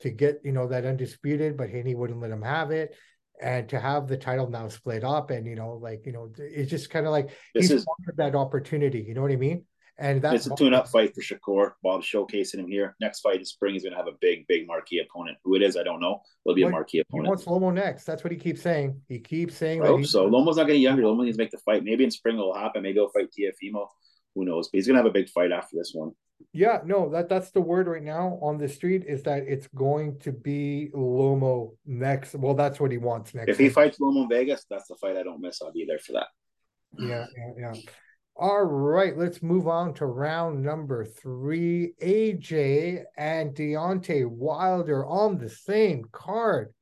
to 0.00 0.10
get 0.10 0.40
you 0.44 0.52
know 0.52 0.68
that 0.68 0.84
undisputed, 0.84 1.56
but 1.56 1.70
Haney 1.70 1.94
wouldn't 1.94 2.20
let 2.20 2.30
him 2.30 2.42
have 2.42 2.70
it. 2.70 2.94
And 3.40 3.68
to 3.68 3.78
have 3.78 4.08
the 4.08 4.16
title 4.16 4.48
now 4.48 4.68
split 4.68 5.04
up, 5.04 5.30
and 5.30 5.46
you 5.46 5.56
know, 5.56 5.72
like 5.74 6.06
you 6.06 6.12
know, 6.12 6.32
it's 6.38 6.70
just 6.70 6.88
kind 6.88 7.06
of 7.06 7.12
like 7.12 7.28
this 7.54 7.68
he's 7.68 7.70
is, 7.70 7.86
wanted 7.86 8.16
that 8.16 8.34
opportunity. 8.34 9.04
You 9.06 9.14
know 9.14 9.22
what 9.22 9.32
I 9.32 9.36
mean? 9.36 9.64
And 9.98 10.20
that's 10.20 10.46
it's 10.46 10.52
a 10.52 10.56
tune-up 10.56 10.88
fight 10.88 11.14
for 11.14 11.22
Shakur. 11.22 11.72
Bob's 11.82 12.06
showcasing 12.06 12.58
him 12.58 12.66
here. 12.66 12.94
Next 13.00 13.20
fight 13.20 13.38
in 13.38 13.44
spring, 13.46 13.72
he's 13.72 13.82
going 13.82 13.92
to 13.92 13.96
have 13.96 14.08
a 14.08 14.16
big, 14.20 14.46
big 14.46 14.66
marquee 14.66 15.00
opponent. 15.00 15.38
Who 15.42 15.54
it 15.54 15.62
is, 15.62 15.74
I 15.74 15.84
don't 15.84 16.00
know. 16.00 16.20
It'll 16.44 16.54
be 16.54 16.64
what, 16.64 16.68
a 16.68 16.72
marquee 16.72 16.98
opponent. 17.00 17.24
He 17.24 17.28
wants 17.28 17.44
Lomo 17.46 17.72
next. 17.72 18.04
That's 18.04 18.22
what 18.22 18.30
he 18.30 18.36
keeps 18.38 18.60
saying. 18.60 19.00
He 19.08 19.20
keeps 19.20 19.56
saying. 19.56 19.82
I 19.82 19.86
hope 19.86 20.04
so. 20.04 20.28
Lomo's 20.28 20.58
not 20.58 20.66
getting 20.66 20.82
younger. 20.82 21.02
Lomo 21.02 21.24
needs 21.24 21.38
to 21.38 21.42
make 21.42 21.50
the 21.50 21.58
fight. 21.58 21.82
Maybe 21.82 22.04
in 22.04 22.10
spring 22.10 22.36
it'll 22.36 22.54
happen. 22.54 22.82
Maybe 22.82 22.94
he'll 22.94 23.08
fight 23.08 23.28
Teofimo. 23.38 23.86
Who 24.34 24.44
knows? 24.44 24.68
But 24.68 24.76
he's 24.78 24.86
going 24.86 24.96
to 24.96 25.02
have 25.02 25.10
a 25.10 25.14
big 25.14 25.30
fight 25.30 25.50
after 25.50 25.76
this 25.76 25.92
one. 25.94 26.12
Yeah, 26.52 26.80
no, 26.84 27.10
that 27.10 27.28
that's 27.28 27.50
the 27.50 27.60
word 27.60 27.86
right 27.86 28.02
now 28.02 28.38
on 28.42 28.58
the 28.58 28.68
street 28.68 29.04
is 29.06 29.22
that 29.24 29.44
it's 29.46 29.68
going 29.68 30.18
to 30.20 30.32
be 30.32 30.90
Lomo 30.94 31.76
next. 31.84 32.34
Well, 32.34 32.54
that's 32.54 32.80
what 32.80 32.90
he 32.90 32.98
wants 32.98 33.34
next. 33.34 33.50
If 33.50 33.58
he 33.58 33.68
fights 33.68 33.98
Lomo 33.98 34.28
Vegas, 34.28 34.64
that's 34.68 34.88
the 34.88 34.96
fight 34.96 35.16
I 35.16 35.22
don't 35.22 35.40
miss. 35.40 35.60
I'll 35.62 35.72
be 35.72 35.84
there 35.86 35.98
for 35.98 36.12
that. 36.12 36.28
Yeah, 36.98 37.26
yeah, 37.36 37.72
yeah. 37.74 37.80
All 38.38 38.64
right, 38.64 39.16
let's 39.16 39.42
move 39.42 39.66
on 39.66 39.94
to 39.94 40.06
round 40.06 40.62
number 40.62 41.04
three. 41.04 41.94
AJ 42.02 43.04
and 43.16 43.54
Deontay 43.54 44.26
Wilder 44.26 45.06
on 45.06 45.38
the 45.38 45.48
same 45.48 46.04
card, 46.12 46.74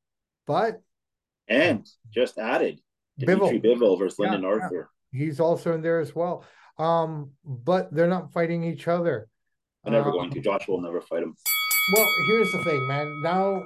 but 0.46 0.80
and 1.48 1.86
just 2.12 2.38
added 2.38 2.80
Dimitri 3.18 3.60
Bivol, 3.60 3.78
Bivol 3.78 3.98
versus 3.98 4.18
yeah, 4.18 4.30
Lyndon 4.30 4.44
Arthur. 4.44 4.90
Yeah. 5.12 5.26
He's 5.26 5.40
also 5.40 5.74
in 5.74 5.82
there 5.82 6.00
as 6.00 6.14
well. 6.14 6.44
Um, 6.78 7.30
but 7.44 7.94
they're 7.94 8.08
not 8.08 8.32
fighting 8.32 8.64
each 8.64 8.88
other. 8.88 9.28
They're 9.84 9.92
never 9.92 10.10
um, 10.10 10.16
going 10.16 10.30
to. 10.30 10.40
Josh 10.40 10.66
will 10.68 10.80
never 10.80 11.00
fight 11.00 11.22
him. 11.22 11.36
Well, 11.94 12.06
here's 12.26 12.50
the 12.52 12.64
thing, 12.64 12.86
man. 12.88 13.20
Now, 13.22 13.64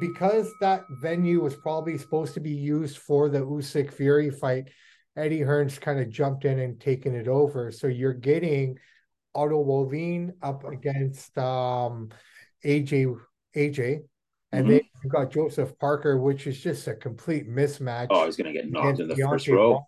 because 0.00 0.52
that 0.60 0.86
venue 0.90 1.40
was 1.40 1.54
probably 1.54 1.98
supposed 1.98 2.34
to 2.34 2.40
be 2.40 2.50
used 2.50 2.98
for 2.98 3.28
the 3.28 3.40
Usyk 3.40 3.92
Fury 3.92 4.30
fight, 4.30 4.70
Eddie 5.16 5.42
Hearn's 5.42 5.78
kind 5.78 6.00
of 6.00 6.10
jumped 6.10 6.44
in 6.44 6.58
and 6.58 6.80
taken 6.80 7.14
it 7.14 7.28
over. 7.28 7.70
So 7.70 7.86
you're 7.86 8.14
getting 8.14 8.78
Otto 9.34 9.60
Wallin 9.60 10.34
up 10.42 10.64
against 10.64 11.36
um, 11.38 12.10
AJ 12.64 13.16
AJ, 13.56 14.00
and 14.52 14.64
mm-hmm. 14.64 14.70
then 14.70 14.80
you've 15.02 15.12
got 15.12 15.30
Joseph 15.30 15.78
Parker, 15.78 16.18
which 16.18 16.46
is 16.46 16.60
just 16.60 16.88
a 16.88 16.94
complete 16.94 17.48
mismatch. 17.48 18.08
Oh, 18.10 18.26
he's 18.26 18.36
gonna 18.36 18.52
get 18.52 18.70
knocked 18.70 19.00
in 19.00 19.08
the 19.08 19.14
Deontay 19.14 19.30
first 19.30 19.48
row. 19.48 19.84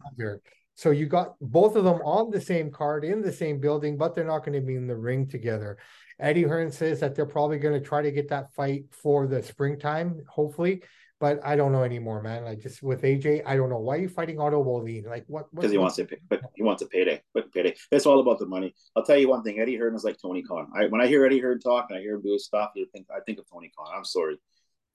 So 0.76 0.90
you 0.90 1.06
got 1.06 1.34
both 1.40 1.74
of 1.74 1.84
them 1.84 2.00
on 2.04 2.30
the 2.30 2.40
same 2.40 2.70
card 2.70 3.04
in 3.04 3.22
the 3.22 3.32
same 3.32 3.60
building, 3.60 3.96
but 3.96 4.14
they're 4.14 4.24
not 4.24 4.44
going 4.44 4.60
to 4.60 4.66
be 4.66 4.76
in 4.76 4.86
the 4.86 4.96
ring 4.96 5.26
together. 5.26 5.78
Eddie 6.20 6.42
Hearn 6.42 6.70
says 6.70 7.00
that 7.00 7.14
they're 7.14 7.26
probably 7.26 7.58
going 7.58 7.80
to 7.80 7.86
try 7.86 8.02
to 8.02 8.10
get 8.10 8.28
that 8.28 8.54
fight 8.54 8.84
for 8.90 9.26
the 9.26 9.42
springtime, 9.42 10.22
hopefully. 10.28 10.82
But 11.18 11.40
I 11.42 11.56
don't 11.56 11.72
know 11.72 11.82
anymore, 11.82 12.22
man. 12.22 12.44
Like 12.44 12.60
just 12.60 12.82
with 12.82 13.02
AJ, 13.02 13.42
I 13.46 13.56
don't 13.56 13.70
know 13.70 13.78
why 13.78 13.96
are 13.96 14.00
you 14.00 14.08
fighting 14.08 14.38
Otto 14.38 14.60
Wallin. 14.60 15.04
Like 15.06 15.24
what? 15.28 15.46
Because 15.54 15.70
he 15.70 15.78
wants 15.78 15.96
to, 15.96 16.04
pay, 16.04 16.18
but 16.28 16.42
he 16.54 16.62
wants 16.62 16.82
a 16.82 16.86
payday. 16.86 17.22
But 17.32 17.50
payday. 17.54 17.74
It's 17.90 18.04
all 18.04 18.20
about 18.20 18.38
the 18.38 18.44
money. 18.44 18.74
I'll 18.94 19.02
tell 19.02 19.16
you 19.16 19.30
one 19.30 19.42
thing. 19.42 19.58
Eddie 19.58 19.76
Hearn 19.76 19.94
is 19.94 20.04
like 20.04 20.18
Tony 20.20 20.42
Khan. 20.42 20.68
I, 20.76 20.86
when 20.88 21.00
I 21.00 21.06
hear 21.06 21.24
Eddie 21.24 21.40
Hearn 21.40 21.58
talk 21.58 21.86
and 21.88 21.98
I 21.98 22.02
hear 22.02 22.16
him 22.16 22.22
do 22.22 22.34
his 22.34 22.44
stuff, 22.44 22.72
you 22.76 22.86
think 22.92 23.06
I 23.10 23.20
think 23.24 23.38
of 23.38 23.46
Tony 23.50 23.72
Khan. 23.74 23.88
I'm 23.96 24.04
sorry. 24.04 24.36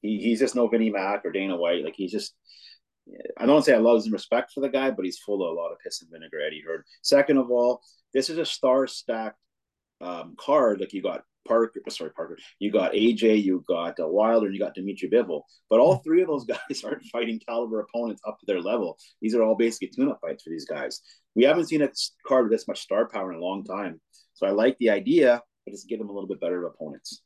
He, 0.02 0.20
he's 0.20 0.40
just 0.40 0.56
no 0.56 0.68
Vinnie 0.68 0.92
Mac 0.92 1.26
or 1.26 1.32
Dana 1.32 1.58
White. 1.58 1.84
Like 1.84 1.96
he's 1.96 2.12
just 2.12 2.36
I 3.38 3.46
don't 3.46 3.64
say 3.64 3.74
I 3.74 3.80
love 3.80 4.04
and 4.04 4.14
respect 4.14 4.52
for 4.54 4.62
the 4.62 4.70
guy, 4.70 4.92
but 4.92 5.06
he's 5.06 5.20
full 5.20 5.44
of 5.44 5.52
a 5.52 5.60
lot 5.60 5.72
of 5.72 5.80
piss 5.80 6.02
and 6.02 6.12
vinegar. 6.12 6.42
Eddie 6.42 6.64
Hearn. 6.66 6.84
Second 7.02 7.38
of 7.38 7.50
all, 7.50 7.82
this 8.14 8.30
is 8.30 8.38
a 8.38 8.46
star 8.46 8.88
stacked 8.88 9.38
um, 10.00 10.36
card. 10.38 10.80
Like 10.80 10.94
you 10.94 11.02
got 11.02 11.24
Parker, 11.48 11.82
sorry 11.90 12.12
Parker, 12.12 12.38
you 12.60 12.72
got 12.72 12.94
AJ, 12.94 13.44
you 13.44 13.64
got 13.68 14.00
uh, 14.00 14.08
Wilder, 14.08 14.46
and 14.46 14.56
you 14.56 14.62
got 14.62 14.76
Dimitri 14.76 15.10
Bivol. 15.10 15.42
But 15.70 15.80
all 15.80 15.98
three 15.98 16.22
of 16.22 16.28
those 16.28 16.46
guys 16.70 16.84
aren't 16.84 17.04
fighting 17.06 17.40
caliber 17.48 17.80
opponents 17.80 18.22
up 18.28 18.40
to 18.40 18.46
their 18.46 18.62
level. 18.62 18.98
These 19.22 19.36
are 19.36 19.44
all 19.44 19.56
basically 19.56 19.90
tune-up 19.90 20.20
fights 20.22 20.44
for 20.44 20.50
these 20.50 20.66
guys. 20.66 21.02
We 21.36 21.44
haven't 21.44 21.68
seen 21.68 21.82
a 21.82 21.90
card 22.28 22.46
with 22.46 22.52
this 22.52 22.68
much 22.68 22.82
star 22.82 23.08
power 23.08 23.32
in 23.32 23.40
a 23.40 23.44
long 23.44 23.64
time. 23.64 24.00
So 24.34 24.46
I 24.46 24.52
like 24.52 24.78
the 24.80 24.90
idea, 24.90 25.42
but 25.66 25.72
just 25.72 25.88
give 25.88 26.00
them 26.00 26.10
a 26.10 26.14
little 26.14 26.28
bit 26.28 26.42
better 26.42 26.66
opponents. 26.66 27.22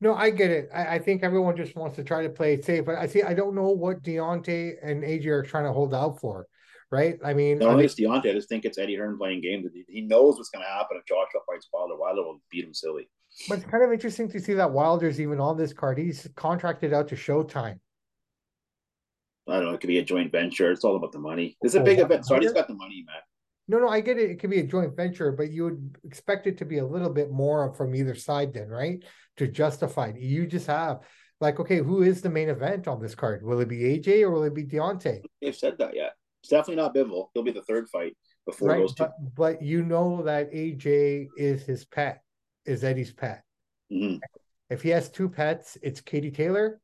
No, 0.00 0.14
I 0.14 0.30
get 0.30 0.50
it. 0.50 0.68
I, 0.72 0.96
I, 0.96 0.98
think 1.00 1.24
everyone 1.24 1.56
just 1.56 1.74
wants 1.74 1.96
to 1.96 2.04
try 2.04 2.22
to 2.22 2.28
play 2.28 2.54
it 2.54 2.64
safe. 2.64 2.84
But 2.84 2.96
I 2.96 3.06
see, 3.06 3.22
I 3.22 3.34
don't 3.34 3.54
know 3.54 3.70
what 3.70 4.02
Deontay 4.02 4.76
and 4.82 5.02
AJ 5.02 5.26
are 5.26 5.42
trying 5.42 5.64
to 5.64 5.72
hold 5.72 5.92
out 5.92 6.20
for, 6.20 6.46
right? 6.92 7.18
I 7.24 7.34
mean, 7.34 7.58
no, 7.58 7.76
it's 7.78 7.96
Deontay. 7.96 8.30
I 8.30 8.32
just 8.32 8.48
think 8.48 8.64
it's 8.64 8.78
Eddie 8.78 8.94
Hearn 8.94 9.18
playing 9.18 9.40
games. 9.40 9.68
He 9.88 10.02
knows 10.02 10.36
what's 10.36 10.50
going 10.50 10.64
to 10.64 10.70
happen 10.70 10.96
if 10.96 11.06
Joshua 11.06 11.40
fights 11.50 11.68
Wilder. 11.72 11.96
Wilder 11.96 12.22
will 12.22 12.40
beat 12.50 12.64
him 12.64 12.74
silly. 12.74 13.08
But 13.48 13.58
it's 13.58 13.66
kind 13.66 13.82
of 13.82 13.92
interesting 13.92 14.30
to 14.30 14.40
see 14.40 14.54
that 14.54 14.72
Wilder's 14.72 15.20
even 15.20 15.40
on 15.40 15.56
this 15.56 15.72
card. 15.72 15.98
He's 15.98 16.28
contracted 16.36 16.92
out 16.92 17.08
to 17.08 17.16
Showtime. 17.16 17.80
I 19.48 19.54
don't 19.54 19.64
know. 19.64 19.72
It 19.72 19.80
could 19.80 19.88
be 19.88 19.98
a 19.98 20.04
joint 20.04 20.30
venture. 20.30 20.70
It's 20.70 20.84
all 20.84 20.96
about 20.96 21.12
the 21.12 21.18
money. 21.18 21.56
It's 21.62 21.74
a 21.74 21.80
oh, 21.80 21.84
big 21.84 21.98
event. 21.98 22.26
So 22.26 22.38
he's 22.38 22.52
got 22.52 22.68
the 22.68 22.74
money, 22.74 23.04
man. 23.06 23.22
No, 23.68 23.78
no, 23.78 23.88
I 23.88 24.00
get 24.00 24.18
it. 24.18 24.30
It 24.30 24.40
could 24.40 24.50
be 24.50 24.60
a 24.60 24.66
joint 24.66 24.96
venture, 24.96 25.30
but 25.30 25.52
you 25.52 25.64
would 25.64 25.98
expect 26.04 26.46
it 26.46 26.56
to 26.58 26.64
be 26.64 26.78
a 26.78 26.86
little 26.86 27.10
bit 27.10 27.30
more 27.30 27.74
from 27.74 27.94
either 27.94 28.14
side, 28.14 28.54
then, 28.54 28.68
right? 28.68 29.04
To 29.36 29.46
justify 29.46 30.08
it. 30.08 30.20
You 30.20 30.46
just 30.46 30.66
have 30.66 31.00
like, 31.40 31.60
okay, 31.60 31.78
who 31.78 32.02
is 32.02 32.22
the 32.22 32.30
main 32.30 32.48
event 32.48 32.88
on 32.88 33.00
this 33.00 33.14
card? 33.14 33.44
Will 33.44 33.60
it 33.60 33.68
be 33.68 33.80
AJ 33.80 34.22
or 34.22 34.30
will 34.30 34.44
it 34.44 34.54
be 34.54 34.64
Deontay? 34.64 35.20
They've 35.42 35.54
said 35.54 35.76
that 35.78 35.94
yet. 35.94 36.14
It's 36.42 36.50
definitely 36.50 36.76
not 36.76 36.94
Bivol. 36.94 37.28
He'll 37.34 37.42
be 37.42 37.50
the 37.50 37.62
third 37.62 37.88
fight 37.90 38.16
before 38.46 38.70
right, 38.70 38.78
those 38.78 38.94
two. 38.94 39.04
But, 39.04 39.34
but 39.34 39.62
you 39.62 39.82
know 39.82 40.22
that 40.22 40.52
AJ 40.52 41.28
is 41.36 41.62
his 41.62 41.84
pet, 41.84 42.22
is 42.64 42.84
Eddie's 42.84 43.12
pet. 43.12 43.42
Mm-hmm. 43.92 44.16
If 44.70 44.82
he 44.82 44.88
has 44.90 45.10
two 45.10 45.28
pets, 45.28 45.76
it's 45.82 46.00
Katie 46.00 46.30
Taylor 46.30 46.80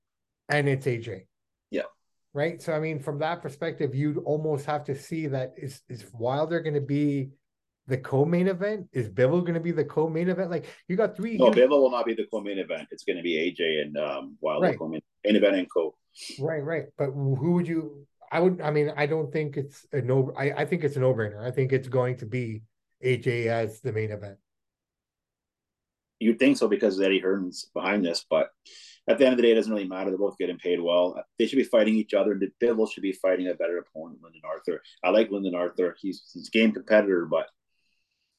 and 0.51 0.69
it's 0.69 0.87
AJ 0.87 1.25
right? 2.35 2.61
So 2.61 2.75
I 2.75 2.81
mean, 2.81 2.99
from 2.99 3.21
that 3.21 3.41
perspective, 3.41 3.95
you'd 3.95 4.19
almost 4.19 4.67
have 4.67 4.85
to 4.85 4.95
see 4.95 5.29
that 5.29 5.55
is 5.57 5.81
is 5.89 6.05
Wilder 6.13 6.61
going 6.61 6.75
to 6.75 6.81
be 6.81 7.31
the 7.87 7.99
co-main 7.99 8.49
event? 8.49 8.89
Is 8.93 9.09
Bivol 9.09 9.41
going 9.43 9.55
to 9.55 9.61
be 9.61 9.73
the 9.73 9.85
co-main 9.85 10.29
event? 10.29 10.51
Like 10.51 10.67
you 10.89 10.97
got 10.97 11.17
three. 11.17 11.37
No, 11.37 11.51
Bivol 11.51 11.81
will 11.81 11.91
not 11.91 12.07
be 12.07 12.15
the 12.15 12.27
co-main 12.31 12.59
event. 12.59 12.89
It's 12.91 13.05
going 13.05 13.17
to 13.17 13.23
be 13.23 13.35
AJ 13.37 13.83
and 13.83 13.97
um, 13.97 14.37
Wilder 14.41 14.67
right. 14.67 14.79
co-main 14.79 15.03
event 15.25 15.57
and 15.57 15.69
co. 15.73 15.95
Right, 16.39 16.63
right. 16.63 16.87
But 16.99 17.11
who 17.11 17.53
would 17.53 17.69
you? 17.69 18.07
I 18.31 18.41
would. 18.41 18.61
I 18.61 18.71
mean, 18.71 18.93
I 18.97 19.07
don't 19.07 19.33
think 19.33 19.57
it's 19.57 19.87
a 19.93 20.01
no. 20.01 20.33
I, 20.37 20.53
I 20.53 20.65
think 20.65 20.85
it's 20.85 20.97
a 20.97 21.01
no-brainer. 21.01 21.43
I 21.43 21.51
think 21.51 21.73
it's 21.73 21.89
going 21.89 22.19
to 22.19 22.27
be 22.27 22.63
AJ 23.05 23.47
as 23.47 23.81
the 23.81 23.93
main 23.93 24.11
event. 24.11 24.39
You'd 26.21 26.39
think 26.39 26.57
so 26.57 26.69
because 26.69 27.01
Eddie 27.01 27.21
Hearn's 27.21 27.67
behind 27.75 28.05
this, 28.05 28.25
but 28.29 28.49
at 29.09 29.19
the 29.19 29.27
end 29.27 29.35
of 29.35 29.37
the 29.37 29.43
day, 29.43 29.53
it 29.53 29.57
doesn't 29.57 29.73
really 29.73 29.89
matter. 29.89 30.11
They're 30.11 30.19
both 30.19 30.39
getting 30.39 30.59
paid 30.59 30.81
well. 30.81 31.23
They 31.39 31.47
should 31.47 31.57
be 31.57 31.65
fighting 31.65 31.95
each 31.95 32.15
other. 32.15 32.39
The 32.39 32.51
Bivol 32.65 32.91
should 32.91 33.03
be 33.03 33.13
fighting 33.13 33.49
a 33.49 33.55
better 33.55 33.79
opponent, 33.79 34.23
Lyndon 34.23 34.43
Arthur. 34.45 34.83
I 35.03 35.11
like 35.11 35.31
Lyndon 35.31 35.55
Arthur. 35.55 35.97
He's, 36.01 36.23
he's 36.33 36.49
a 36.49 36.51
game 36.51 36.73
competitor, 36.73 37.27
but 37.27 37.47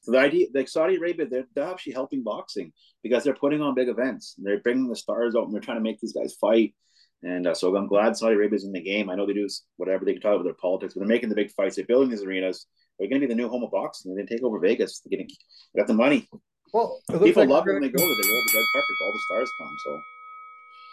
so 0.00 0.12
the 0.12 0.18
idea, 0.18 0.46
like 0.54 0.68
Saudi 0.68 0.96
Arabia, 0.96 1.26
they're, 1.26 1.46
they're 1.54 1.68
actually 1.68 1.94
helping 1.94 2.22
boxing 2.22 2.72
because 3.02 3.24
they're 3.24 3.34
putting 3.34 3.60
on 3.60 3.74
big 3.74 3.88
events. 3.88 4.34
They're 4.38 4.60
bringing 4.60 4.88
the 4.88 4.94
stars 4.94 5.34
out 5.34 5.44
and 5.44 5.52
they're 5.52 5.60
trying 5.60 5.78
to 5.78 5.82
make 5.82 6.00
these 6.00 6.12
guys 6.12 6.36
fight. 6.40 6.74
And 7.22 7.46
uh, 7.46 7.54
so 7.54 7.74
I'm 7.74 7.88
glad 7.88 8.16
Saudi 8.16 8.36
Arabia's 8.36 8.64
in 8.64 8.72
the 8.72 8.80
game. 8.80 9.10
I 9.10 9.16
know 9.16 9.26
they 9.26 9.32
do 9.32 9.48
whatever 9.78 10.04
they 10.04 10.12
can 10.12 10.22
talk 10.22 10.34
about 10.34 10.44
their 10.44 10.54
politics, 10.54 10.94
but 10.94 11.00
they're 11.00 11.08
making 11.08 11.28
the 11.28 11.34
big 11.34 11.50
fights. 11.50 11.74
They're 11.74 11.86
building 11.86 12.10
these 12.10 12.22
arenas. 12.22 12.66
They're 12.98 13.08
going 13.08 13.20
to 13.20 13.26
be 13.26 13.32
the 13.32 13.36
new 13.36 13.48
home 13.48 13.64
of 13.64 13.72
boxing. 13.72 14.10
They're 14.10 14.18
going 14.18 14.28
to 14.28 14.34
take 14.34 14.44
over 14.44 14.60
Vegas. 14.60 15.00
They're 15.00 15.10
getting, 15.10 15.28
they 15.74 15.80
got 15.80 15.88
the 15.88 15.94
money. 15.94 16.28
Well, 16.72 17.00
people 17.08 17.42
like 17.42 17.48
love 17.48 17.66
it 17.66 17.72
when 17.72 17.82
they 17.82 17.88
go 17.88 17.98
there. 17.98 18.08
They 18.08 18.30
roll 18.30 18.42
the 18.46 18.58
red 18.58 18.66
carpet. 18.72 18.96
All 19.00 19.12
the 19.12 19.18
stars 19.26 19.50
come. 19.58 19.76
So 19.84 20.00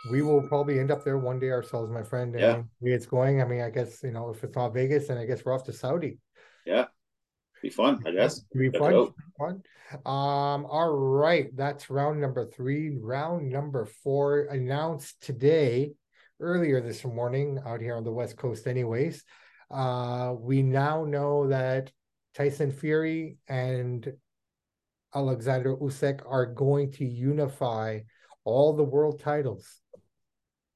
we 0.10 0.22
will 0.22 0.41
probably 0.48 0.79
end 0.79 0.91
up 0.91 1.03
there 1.03 1.17
one 1.17 1.39
day 1.39 1.50
ourselves, 1.50 1.91
my 1.91 2.03
friend. 2.03 2.36
And 2.36 2.65
yeah. 2.81 2.93
it's 2.93 3.05
going. 3.05 3.41
I 3.41 3.45
mean, 3.45 3.62
I 3.62 3.69
guess, 3.69 4.03
you 4.03 4.12
know, 4.12 4.29
if 4.29 4.43
it's 4.43 4.55
not 4.55 4.74
Vegas, 4.74 5.07
then 5.07 5.17
I 5.17 5.25
guess 5.25 5.43
we're 5.45 5.53
off 5.53 5.63
to 5.65 5.74
Saudi. 5.74 6.19
Yeah. 6.65 6.86
Be 7.62 7.69
fun, 7.69 8.03
I 8.05 8.12
guess. 8.12 8.41
Be 8.53 8.69
fun. 8.72 9.13
fun. 9.39 9.63
Um, 10.05 10.65
all 10.65 10.91
right. 10.91 11.55
That's 11.55 11.89
round 11.89 12.19
number 12.19 12.45
three. 12.45 12.98
Round 13.00 13.50
number 13.50 13.86
four 13.86 14.48
announced 14.51 15.22
today, 15.22 15.93
earlier 16.41 16.81
this 16.81 17.05
morning, 17.05 17.60
out 17.65 17.79
here 17.79 17.95
on 17.95 18.03
the 18.03 18.12
West 18.12 18.36
Coast, 18.36 18.67
anyways. 18.67 19.24
Uh, 19.72 20.33
we 20.38 20.62
now 20.62 21.05
know 21.05 21.48
that 21.48 21.91
Tyson 22.36 22.72
Fury 22.72 23.38
and 23.48 24.12
Alexander 25.15 25.77
Usyk 25.77 26.22
are 26.27 26.48
going 26.48 26.91
to 26.93 27.05
unify 27.05 28.00
all 28.43 28.74
the 28.74 28.83
world 28.83 29.22
titles 29.22 29.83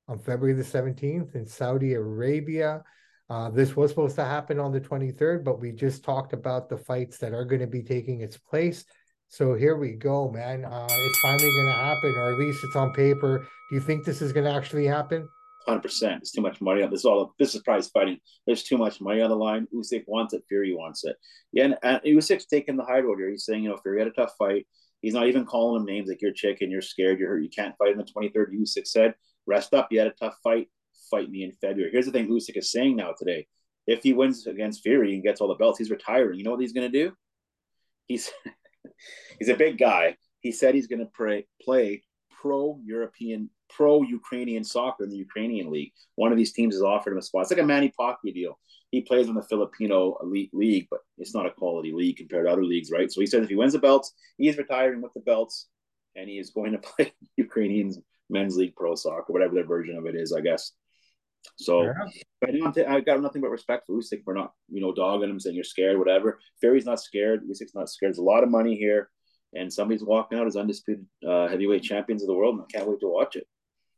on 0.07 0.19
February 0.19 0.53
the 0.53 0.63
17th 0.63 1.35
in 1.35 1.45
Saudi 1.45 1.93
Arabia. 1.93 2.83
Uh, 3.29 3.49
this 3.49 3.75
was 3.75 3.91
supposed 3.91 4.15
to 4.15 4.23
happen 4.23 4.59
on 4.59 4.71
the 4.71 4.79
23rd, 4.79 5.43
but 5.43 5.59
we 5.59 5.71
just 5.71 6.03
talked 6.03 6.31
about 6.31 6.69
the 6.69 6.77
fights 6.77 7.17
that 7.17 7.33
are 7.33 7.43
going 7.43 7.59
to 7.59 7.67
be 7.67 7.83
taking 7.83 8.21
its 8.21 8.37
place. 8.37 8.85
So 9.27 9.53
here 9.53 9.75
we 9.75 9.91
go, 9.91 10.31
man. 10.31 10.63
Uh, 10.63 10.87
it's 10.89 11.19
finally 11.19 11.51
going 11.51 11.65
to 11.65 11.73
happen, 11.73 12.15
or 12.15 12.31
at 12.31 12.39
least 12.39 12.63
it's 12.63 12.77
on 12.77 12.93
paper. 12.93 13.45
Do 13.69 13.75
you 13.75 13.81
think 13.81 14.05
this 14.05 14.21
is 14.21 14.31
going 14.31 14.45
to 14.45 14.53
actually 14.53 14.85
happen? 14.85 15.27
Hundred 15.67 15.81
percent. 15.81 16.21
It's 16.21 16.31
too 16.31 16.39
much 16.39 16.61
money. 16.61 16.81
On 16.81 16.89
this 16.89 17.01
is 17.01 17.05
all. 17.05 17.33
This 17.37 17.53
is 17.53 17.61
prize 17.61 17.89
fighting. 17.89 18.19
There's 18.45 18.63
too 18.63 18.77
much 18.77 19.01
money 19.01 19.19
on 19.19 19.29
the 19.29 19.35
line. 19.35 19.67
Usyk 19.75 20.05
wants 20.07 20.33
it. 20.33 20.43
Fury 20.47 20.73
wants 20.73 21.03
it. 21.03 21.17
Yeah, 21.51 21.65
and, 21.65 21.77
and 21.83 22.01
Usyk's 22.03 22.45
taking 22.45 22.77
the 22.77 22.85
high 22.85 22.99
road 22.99 23.17
here. 23.17 23.29
He's 23.29 23.43
saying, 23.43 23.63
you 23.63 23.69
know, 23.69 23.77
Fury 23.83 23.99
had 23.99 24.07
a 24.07 24.11
tough 24.11 24.31
fight. 24.39 24.65
He's 25.01 25.13
not 25.13 25.27
even 25.27 25.45
calling 25.45 25.81
him 25.81 25.85
names 25.85 26.07
like 26.07 26.21
you're 26.21 26.31
chicken, 26.31 26.71
you're 26.71 26.81
scared, 26.81 27.19
you're 27.19 27.27
hurt, 27.27 27.43
you 27.43 27.49
can't 27.49 27.75
fight 27.77 27.91
in 27.91 27.97
the 27.97 28.05
23rd. 28.05 28.53
Usyk 28.57 28.87
said, 28.87 29.13
rest 29.47 29.73
up. 29.73 29.87
You 29.91 29.99
had 29.99 30.07
a 30.07 30.11
tough 30.11 30.37
fight. 30.43 30.67
Fight 31.09 31.29
me 31.29 31.43
in 31.43 31.53
February. 31.53 31.91
Here's 31.91 32.05
the 32.05 32.11
thing 32.11 32.27
Usyk 32.27 32.57
is 32.57 32.71
saying 32.71 32.95
now 32.95 33.13
today. 33.17 33.47
If 33.85 34.03
he 34.03 34.13
wins 34.13 34.45
against 34.45 34.83
Fury 34.83 35.13
and 35.13 35.23
gets 35.23 35.39
all 35.39 35.47
the 35.47 35.55
belts, 35.55 35.79
he's 35.79 35.89
retiring. 35.89 36.37
You 36.37 36.43
know 36.43 36.51
what 36.51 36.59
he's 36.59 36.73
going 36.73 36.91
to 36.91 37.03
do? 37.03 37.13
He's 38.07 38.29
he's 39.39 39.49
a 39.49 39.55
big 39.55 39.77
guy. 39.77 40.17
He 40.41 40.51
said 40.51 40.75
he's 40.75 40.87
going 40.87 40.99
to 41.05 41.45
play 41.63 42.03
pro 42.41 42.79
European, 42.83 43.49
pro 43.69 44.01
Ukrainian 44.01 44.63
soccer 44.63 45.03
in 45.03 45.09
the 45.09 45.17
Ukrainian 45.17 45.71
league. 45.71 45.91
One 46.15 46.31
of 46.31 46.37
these 46.37 46.53
teams 46.53 46.75
has 46.75 46.81
offered 46.81 47.11
him 47.11 47.17
a 47.17 47.21
spot. 47.21 47.43
It's 47.43 47.51
like 47.51 47.59
a 47.59 47.65
Manny 47.65 47.91
Pacquiao 47.99 48.33
deal. 48.33 48.59
He 48.91 49.01
plays 49.01 49.27
in 49.27 49.35
the 49.35 49.43
Filipino 49.43 50.17
elite 50.21 50.51
league, 50.53 50.87
but 50.89 51.01
it's 51.17 51.33
not 51.33 51.45
a 51.45 51.51
quality 51.51 51.91
league 51.91 52.17
compared 52.17 52.45
to 52.45 52.51
other 52.51 52.63
leagues, 52.63 52.91
right? 52.91 53.11
So 53.11 53.19
he 53.19 53.27
says 53.27 53.43
if 53.43 53.49
he 53.49 53.55
wins 53.55 53.73
the 53.73 53.79
belts, 53.79 54.13
he's 54.37 54.57
retiring 54.57 55.01
with 55.01 55.13
the 55.13 55.19
belts, 55.21 55.67
and 56.15 56.29
he 56.29 56.37
is 56.37 56.51
going 56.51 56.71
to 56.71 56.77
play 56.95 57.13
Ukrainians 57.35 57.99
men's 58.29 58.57
league 58.57 58.75
pro 58.75 58.95
soccer, 58.95 59.33
whatever 59.33 59.55
their 59.55 59.65
version 59.65 59.97
of 59.97 60.05
it 60.05 60.15
is, 60.15 60.33
I 60.33 60.41
guess. 60.41 60.71
So 61.55 61.83
yeah. 61.83 62.85
I, 62.87 62.95
I 62.95 62.99
got 62.99 63.21
nothing 63.21 63.41
but 63.41 63.49
respect 63.49 63.85
for 63.87 63.97
Usyk 63.97 64.23
for 64.23 64.33
not, 64.33 64.53
you 64.69 64.81
know, 64.81 64.93
dogging 64.93 65.29
him, 65.29 65.39
saying 65.39 65.55
you're 65.55 65.63
scared, 65.63 65.97
whatever. 65.97 66.39
Fury's 66.59 66.85
not 66.85 66.99
scared. 66.99 67.41
Usyk's 67.47 67.75
not 67.75 67.89
scared. 67.89 68.11
There's 68.11 68.17
a 68.17 68.23
lot 68.23 68.43
of 68.43 68.49
money 68.49 68.75
here, 68.75 69.09
and 69.53 69.71
somebody's 69.71 70.03
walking 70.03 70.37
out 70.37 70.47
as 70.47 70.55
undisputed 70.55 71.05
uh, 71.27 71.47
heavyweight 71.47 71.83
champions 71.83 72.21
of 72.21 72.27
the 72.27 72.33
world, 72.33 72.55
and 72.55 72.63
I 72.63 72.77
can't 72.77 72.89
wait 72.89 72.99
to 72.99 73.07
watch 73.07 73.35
it. 73.35 73.47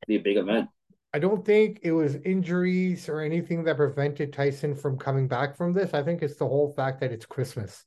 It'll 0.03 0.09
be 0.09 0.15
a 0.17 0.19
big 0.19 0.37
event. 0.37 0.69
I 1.11 1.17
don't 1.17 1.43
think 1.43 1.79
it 1.81 1.91
was 1.91 2.15
injuries 2.17 3.09
or 3.09 3.21
anything 3.21 3.63
that 3.63 3.77
prevented 3.77 4.31
Tyson 4.31 4.75
from 4.75 4.97
coming 4.97 5.27
back 5.27 5.57
from 5.57 5.73
this. 5.73 5.93
I 5.95 6.03
think 6.03 6.21
it's 6.21 6.37
the 6.37 6.47
whole 6.47 6.71
fact 6.75 6.99
that 7.01 7.11
it's 7.11 7.25
Christmas 7.25 7.83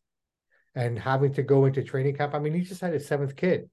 and 0.74 0.98
having 0.98 1.32
to 1.34 1.42
go 1.42 1.66
into 1.66 1.84
training 1.84 2.16
camp. 2.16 2.34
I 2.34 2.40
mean, 2.40 2.54
he 2.54 2.62
just 2.62 2.80
had 2.80 2.94
his 2.94 3.06
seventh 3.06 3.36
kid. 3.36 3.70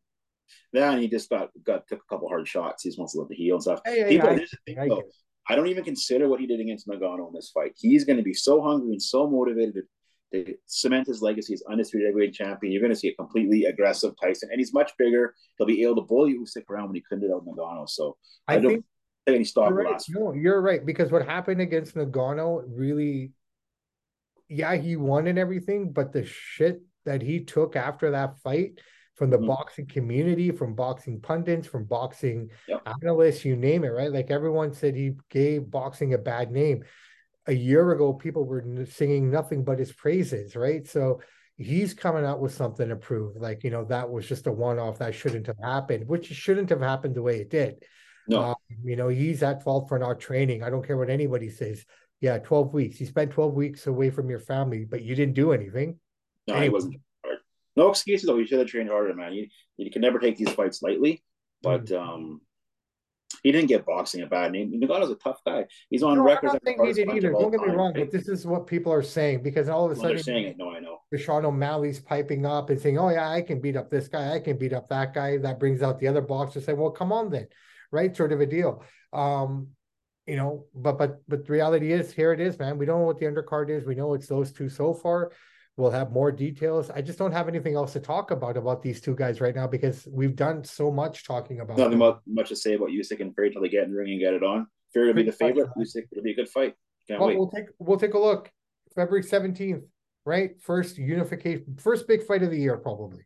And 0.74 1.02
he 1.02 1.08
just 1.08 1.30
got 1.30 1.50
got 1.64 1.88
took 1.88 2.00
a 2.00 2.14
couple 2.14 2.28
hard 2.28 2.48
shots. 2.48 2.84
He 2.84 2.90
just 2.90 3.00
wants 3.00 3.14
to 3.14 3.20
let 3.20 3.30
the 3.30 3.36
heal 3.36 3.56
and 3.56 3.64
stuff. 3.64 3.82
Hey, 3.86 4.06
People, 4.10 4.30
I, 4.30 4.46
thing, 4.66 4.80
I, 4.80 4.88
though, 4.88 5.04
I, 5.50 5.56
don't 5.56 5.68
even 5.68 5.84
consider 5.84 6.28
what 6.28 6.40
he 6.40 6.48
did 6.48 6.60
against 6.60 6.88
Ngannou 6.88 7.28
in 7.28 7.34
this 7.34 7.52
fight. 7.54 7.74
He's 7.78 8.06
going 8.06 8.18
to 8.18 8.24
be 8.24 8.34
so 8.34 8.62
hungry 8.62 8.92
and 8.92 9.02
so 9.02 9.30
motivated. 9.30 9.84
to 10.34 10.56
cement 10.68 11.08
his 11.08 11.22
legacy 11.22 11.54
as 11.54 11.64
undisputed 11.70 12.08
heavyweight 12.08 12.34
champion. 12.34 12.72
You're 12.72 12.82
going 12.82 12.94
to 12.94 13.00
see 13.00 13.10
a 13.10 13.16
completely 13.16 13.66
aggressive 13.66 14.14
Tyson, 14.22 14.50
and 14.52 14.60
he's 14.60 14.74
much 14.74 14.92
bigger. 14.98 15.34
He'll 15.58 15.68
be 15.68 15.84
able 15.84 15.96
to 15.96 16.02
bully 16.04 16.36
Usyk 16.36 16.70
around 16.70 16.88
when 16.88 16.96
he 16.96 17.04
couldn't 17.08 17.24
do 17.24 17.30
that 17.30 17.44
with 17.44 17.58
Ngannou. 17.58 17.90
So 17.90 18.18
I, 18.48 18.56
I 18.56 18.60
don't 18.60 18.72
think 18.74 18.86
any 19.28 19.44
stop 19.44 19.72
right. 19.72 19.92
last. 19.92 20.10
No, 20.10 20.34
you're 20.34 20.62
right 20.62 20.86
because 20.86 21.12
what 21.12 21.26
happened 21.26 21.62
against 21.62 21.96
Ngannou 21.96 22.64
really, 22.68 23.32
yeah, 24.48 24.76
he 24.76 24.96
won 24.96 25.28
and 25.28 25.40
everything, 25.40 25.92
but 25.92 26.14
the 26.14 26.26
shit 26.26 26.82
that 27.06 27.22
he 27.22 27.44
took 27.44 27.76
after 27.76 28.12
that 28.12 28.40
fight 28.40 28.80
from 29.20 29.30
the 29.30 29.38
mm-hmm. 29.38 29.48
boxing 29.48 29.86
community, 29.86 30.50
from 30.50 30.74
boxing 30.74 31.20
pundits, 31.20 31.68
from 31.68 31.84
boxing 31.84 32.50
yep. 32.70 32.82
analysts, 33.04 33.44
you 33.44 33.58
name 33.58 33.84
it, 33.84 33.90
right? 33.90 34.14
Like 34.14 34.32
everyone 34.32 34.74
said 34.74 34.96
he 34.96 35.12
gave 35.30 35.70
boxing 35.70 36.14
a 36.14 36.18
bad 36.18 36.52
name. 36.54 36.86
A 37.46 37.52
year 37.52 37.92
ago, 37.92 38.14
people 38.14 38.46
were 38.46 38.64
singing 38.90 39.30
nothing 39.30 39.66
but 39.66 39.78
his 39.78 39.92
praises, 39.92 40.56
right? 40.56 40.88
So 40.88 41.20
he's 41.58 41.94
coming 41.94 42.24
out 42.24 42.40
with 42.40 42.54
something 42.54 42.88
to 42.88 42.96
prove. 42.96 43.36
Like, 43.36 43.66
you 43.66 43.72
know, 43.72 43.84
that 43.86 44.10
was 44.10 44.26
just 44.26 44.48
a 44.48 44.52
one 44.54 44.80
off 44.80 45.00
that 45.00 45.14
shouldn't 45.14 45.48
have 45.48 45.60
happened, 45.62 46.08
which 46.08 46.28
shouldn't 46.28 46.70
have 46.70 46.80
happened 46.80 47.16
the 47.16 47.22
way 47.22 47.42
it 47.42 47.50
did. 47.50 47.84
No. 48.30 48.42
Um, 48.42 48.56
you 48.86 48.96
know, 48.96 49.10
he's 49.10 49.44
at 49.44 49.64
fault 49.64 49.90
for 49.90 50.00
not 50.00 50.22
training. 50.22 50.64
I 50.64 50.70
don't 50.70 50.88
care 50.88 50.98
what 50.98 51.10
anybody 51.10 51.50
says. 51.50 51.86
Yeah, 52.22 52.38
12 52.38 52.74
weeks. 52.74 53.02
You 53.02 53.06
spent 53.06 53.32
12 53.32 53.54
weeks 53.54 53.86
away 53.86 54.12
from 54.12 54.30
your 54.30 54.40
family, 54.40 54.86
but 54.86 55.04
you 55.04 55.14
didn't 55.14 55.36
do 55.36 55.52
anything. 55.52 56.00
No, 56.48 56.54
anyway. 56.54 56.68
he 56.68 56.70
wasn't 56.70 56.96
no 57.80 57.90
excuses 57.90 58.28
though. 58.28 58.38
You 58.38 58.46
should 58.46 58.60
have 58.60 58.68
trained 58.68 58.90
harder, 58.90 59.14
man. 59.14 59.34
You 59.34 59.48
you 59.78 59.90
can 59.90 60.02
never 60.02 60.20
take 60.20 60.38
these 60.38 60.52
fights 60.52 60.82
lightly. 60.82 61.24
But 61.62 61.86
mm 61.86 62.00
um, 62.00 62.42
he 63.44 63.52
didn't 63.52 63.68
get 63.68 63.86
boxing 63.86 64.22
a 64.22 64.28
bad 64.28 64.52
name. 64.52 64.72
Ngannou's 64.74 65.12
a 65.12 65.16
tough 65.16 65.40
guy. 65.46 65.66
He's 65.90 66.04
on 66.04 66.18
no, 66.18 66.24
record. 66.24 66.50
I 66.50 66.52
don't 66.54 66.64
think 66.64 66.82
he 66.82 66.94
did 66.94 67.10
either. 67.16 67.32
Don't 67.32 67.52
get 67.52 67.62
me 67.62 67.74
wrong, 67.74 67.94
right? 67.94 68.06
but 68.06 68.12
this 68.12 68.28
is 68.28 68.46
what 68.46 68.68
people 68.68 68.92
are 68.92 69.04
saying 69.04 69.44
because 69.44 69.70
all 69.70 69.86
of 69.86 69.92
a 69.92 69.94
well, 69.94 70.10
sudden, 70.10 70.24
saying 70.24 70.46
it. 70.46 70.58
No, 70.58 70.72
I 70.72 70.80
know. 70.80 70.98
Sean 71.18 71.46
O'Malley's 71.46 72.00
piping 72.00 72.46
up 72.46 72.70
and 72.70 72.80
saying, 72.80 72.98
"Oh 72.98 73.10
yeah, 73.10 73.30
I 73.30 73.42
can 73.42 73.62
beat 73.62 73.78
up 73.78 73.90
this 73.90 74.08
guy. 74.08 74.34
I 74.34 74.40
can 74.40 74.58
beat 74.58 74.74
up 74.74 74.90
that 74.90 75.14
guy." 75.14 75.38
That 75.38 75.60
brings 75.60 75.82
out 75.82 76.00
the 76.00 76.08
other 76.08 76.22
boxers 76.22 76.66
saying, 76.66 76.78
"Well, 76.78 76.92
come 76.92 77.12
on 77.12 77.30
then," 77.30 77.48
right? 77.92 78.16
Sort 78.16 78.34
of 78.34 78.42
a 78.42 78.46
deal. 78.46 78.84
Um, 79.14 79.70
you 80.26 80.36
know, 80.36 80.66
but 80.76 80.98
but 80.98 81.22
but 81.28 81.46
the 81.46 81.54
reality 81.54 81.94
is, 81.94 82.12
here 82.12 82.34
it 82.34 82.42
is, 82.42 82.60
man. 82.60 82.78
We 82.78 82.86
don't 82.86 83.00
know 83.00 83.06
what 83.06 83.20
the 83.20 83.26
undercard 83.26 83.70
is. 83.70 83.86
We 83.86 83.96
know 83.96 84.16
it's 84.16 84.28
those 84.28 84.52
two 84.52 84.70
so 84.70 84.94
far. 84.94 85.32
We'll 85.80 85.92
have 85.92 86.12
more 86.12 86.30
details. 86.30 86.90
I 86.90 87.02
just 87.02 87.18
don't 87.18 87.32
have 87.32 87.48
anything 87.48 87.74
else 87.74 87.94
to 87.94 88.02
talk 88.02 88.32
about 88.32 88.58
about 88.58 88.82
these 88.82 89.00
two 89.00 89.16
guys 89.16 89.40
right 89.40 89.56
now 89.56 89.66
because 89.66 90.06
we've 90.12 90.36
done 90.36 90.62
so 90.66 90.92
much 90.92 91.24
talking 91.24 91.62
about. 91.62 91.78
Nothing 91.78 92.00
them. 92.00 92.20
much 92.28 92.50
to 92.50 92.56
say 92.58 92.74
about 92.74 92.90
Usyk 92.90 93.22
and 93.22 93.34
Fury 93.34 93.50
till 93.50 93.62
they 93.62 93.70
get 93.70 93.86
in 93.86 93.92
the 93.92 93.98
ring 93.98 94.12
and 94.12 94.20
get 94.20 94.34
it 94.34 94.44
on. 94.44 94.68
Fury 94.92 95.08
will 95.08 95.14
be 95.14 95.24
the 95.24 95.32
favorite. 95.32 95.70
Usyk 95.78 96.04
it'll 96.12 96.22
be 96.22 96.32
a 96.32 96.36
good 96.36 96.50
fight. 96.50 96.76
Can't 97.08 97.22
well, 97.22 97.30
wait. 97.30 97.38
We'll 97.38 97.50
take 97.50 97.68
we'll 97.80 97.98
take 97.98 98.14
a 98.14 98.20
look. 98.20 98.52
February 98.94 99.24
seventeenth, 99.24 99.86
right? 100.26 100.62
First 100.62 100.98
unification, 100.98 101.78
first 101.80 102.10
big 102.10 102.24
fight 102.24 102.44
of 102.44 102.52
the 102.52 102.60
year, 102.60 102.76
probably. 102.76 103.22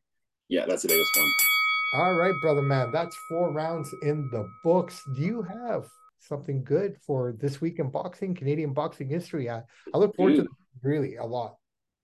Yeah, 0.48 0.67
that's 0.67 0.83
the 0.83 0.89
biggest 0.89 1.10
one. 1.17 2.03
All 2.03 2.13
right, 2.19 2.36
brother 2.43 2.62
man. 2.62 2.91
That's 2.91 3.17
four 3.29 3.51
rounds 3.51 3.89
in 4.03 4.29
the 4.31 4.48
books. 4.63 5.01
Do 5.15 5.24
you 5.24 5.41
have 5.41 5.88
something 6.19 6.63
good 6.63 6.98
for 7.07 7.33
this 7.39 7.62
week 7.62 7.79
in 7.79 7.89
boxing, 7.89 8.36
Canadian 8.36 8.74
boxing 8.74 9.10
history? 9.10 9.50
I, 9.50 9.63
I 9.91 9.98
look 9.98 10.15
forward 10.15 10.36
Dude. 10.36 10.45
to 10.45 10.51
really 10.83 11.15
a 11.15 11.25
lot. 11.25 11.55